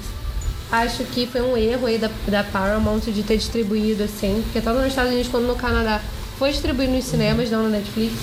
[0.72, 4.78] Acho que foi um erro aí da, da Paramount de ter distribuído assim, porque tanto
[4.80, 6.00] nos Estados Unidos quanto no Canadá
[6.38, 8.14] foi distribuído nos cinemas, não na Netflix.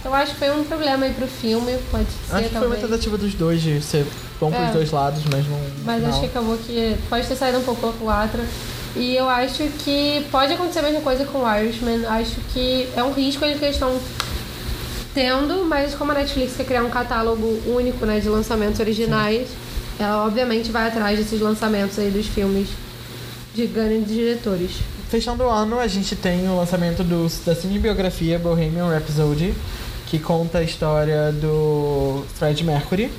[0.00, 2.76] Então acho que foi um problema aí pro filme, pode ser Acho que foi uma
[2.76, 4.06] tentativa dos dois de ser
[4.40, 4.56] bom É.
[4.56, 5.60] pros dois lados, mas não.
[5.84, 6.08] Mas não.
[6.10, 8.44] acho que acabou que pode ter saído um pouco culatra.
[8.96, 12.04] E eu acho que pode acontecer a mesma coisa com o Irishman.
[12.06, 13.98] Acho que é um risco que eles estão
[15.14, 19.48] tendo, mas como a Netflix quer criar um catálogo único né, de lançamentos originais,
[19.98, 22.68] ela obviamente vai atrás desses lançamentos aí dos filmes
[23.54, 24.70] de grandes diretores.
[25.08, 29.54] Fechando o ano, a gente tem o lançamento do, da cinebiografia Bohemian Rhapsody,
[30.06, 33.10] que conta a história do Fred Mercury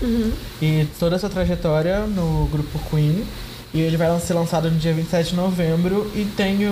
[0.61, 3.25] e toda a sua trajetória no grupo Queen.
[3.71, 6.71] E ele vai ser lançado no dia 27 de novembro e tem o,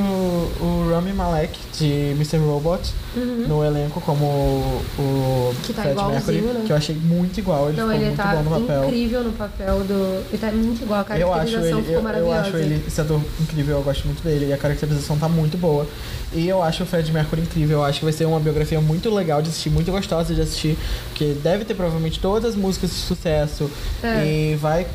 [0.59, 2.37] o Rami Malek de Mr.
[2.37, 2.91] Robot
[3.47, 6.63] no elenco como o, o Que tá Fred Mercury, né?
[6.65, 8.85] que eu achei muito igual, ele Não, ficou ele muito tá bom no papel.
[8.85, 10.23] incrível no papel do.
[10.29, 12.39] Ele tá muito igual, a Eu acho caracterização ele, ficou eu, eu maravilhosa.
[12.41, 15.85] acho ele esse ator incrível, eu gosto muito dele e a caracterização tá muito boa.
[16.33, 19.13] E eu acho o Fred Mercury incrível, eu acho que vai ser uma biografia muito
[19.13, 20.75] legal de assistir, muito gostosa de assistir,
[21.09, 23.69] porque deve ter provavelmente todas as músicas de sucesso
[24.03, 24.25] É.
[24.25, 24.87] e vai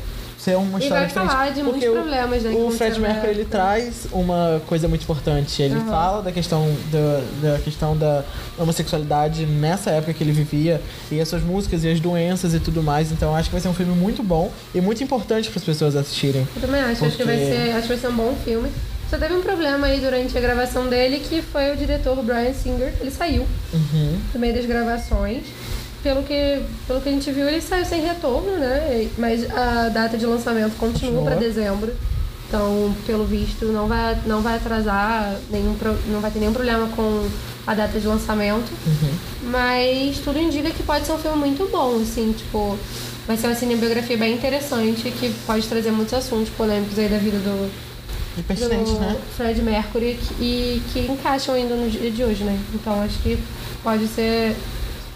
[0.43, 1.29] ser uma E história vai diferente.
[1.31, 5.03] falar de muitos porque o- problemas, né, O Fred Mercury ele traz uma coisa muito
[5.03, 5.61] importante.
[5.61, 5.85] Ele Aham.
[5.89, 7.21] fala da questão da,
[7.53, 8.23] da questão da
[8.57, 12.81] homossexualidade nessa época que ele vivia e as suas músicas e as doenças e tudo
[12.83, 13.11] mais.
[13.11, 15.95] Então acho que vai ser um filme muito bom e muito importante para as pessoas
[15.95, 16.47] assistirem.
[16.55, 18.69] Eu também acho, acho que vai Porque- ser, acho que vai ser um bom filme.
[19.09, 22.91] Só teve um problema aí durante a gravação dele, que foi o diretor, Brian Singer,
[22.99, 24.17] ele saiu Uhum.
[24.33, 25.43] no meio das gravações.
[26.03, 29.09] Pelo que, pelo que a gente viu, ele saiu sem retorno, né?
[29.17, 31.93] Mas a data de lançamento continua para dezembro.
[32.47, 35.75] Então, pelo visto, não vai, não vai atrasar, nenhum,
[36.07, 37.27] não vai ter nenhum problema com
[37.65, 38.69] a data de lançamento.
[39.43, 42.77] Mas tudo indica que pode ser um filme muito bom, assim, tipo,
[43.25, 47.37] vai ser uma cinebiografia bem interessante que pode trazer muitos assuntos polêmicos aí da vida
[47.37, 47.71] do,
[48.35, 49.17] do né?
[49.35, 52.59] Fred Mercury e que encaixam ainda no dia de hoje, né?
[52.73, 53.39] Então acho que
[53.81, 54.55] pode ser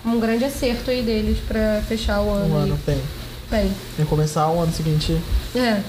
[0.10, 2.54] um grande acerto aí deles pra fechar o ano.
[2.56, 2.64] Um aí.
[2.70, 3.02] ano tem.
[3.50, 5.18] Bem, E começar o ano seguinte
[5.56, 5.82] é,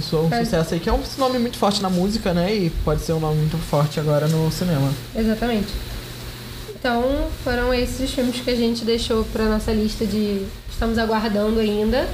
[0.00, 2.54] su- um Faz- sucesso aí, que é um nome muito forte na música, né?
[2.54, 4.90] E pode ser um nome muito forte agora no cinema.
[5.14, 5.68] exatamente.
[6.78, 11.60] Então foram esses os filmes que a gente deixou pra nossa lista de estamos aguardando
[11.60, 12.08] ainda.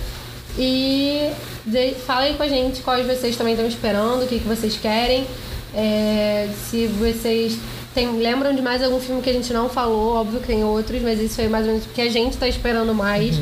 [0.59, 1.31] E
[1.67, 5.27] de, falem com a gente quais vocês também estão esperando, o que, que vocês querem.
[5.75, 7.57] É, se vocês
[7.95, 11.03] tem, lembram de mais algum filme que a gente não falou, óbvio que tem outros,
[11.03, 13.39] mas isso foi mais ou menos o que a gente tá esperando mais.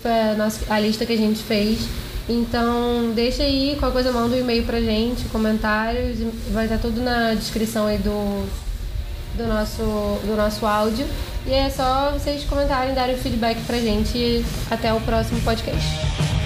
[0.00, 1.88] Foi a, nossa, a lista que a gente fez.
[2.28, 6.18] Então, deixa aí, qualquer coisa manda um e-mail pra gente, comentários,
[6.52, 8.46] vai estar tudo na descrição aí do,
[9.36, 9.82] do, nosso,
[10.24, 11.06] do nosso áudio.
[11.46, 16.39] E é só vocês comentarem, darem feedback pra gente e até o próximo podcast.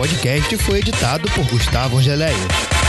[0.00, 2.79] Podcast foi editado por Gustavo Angeléia.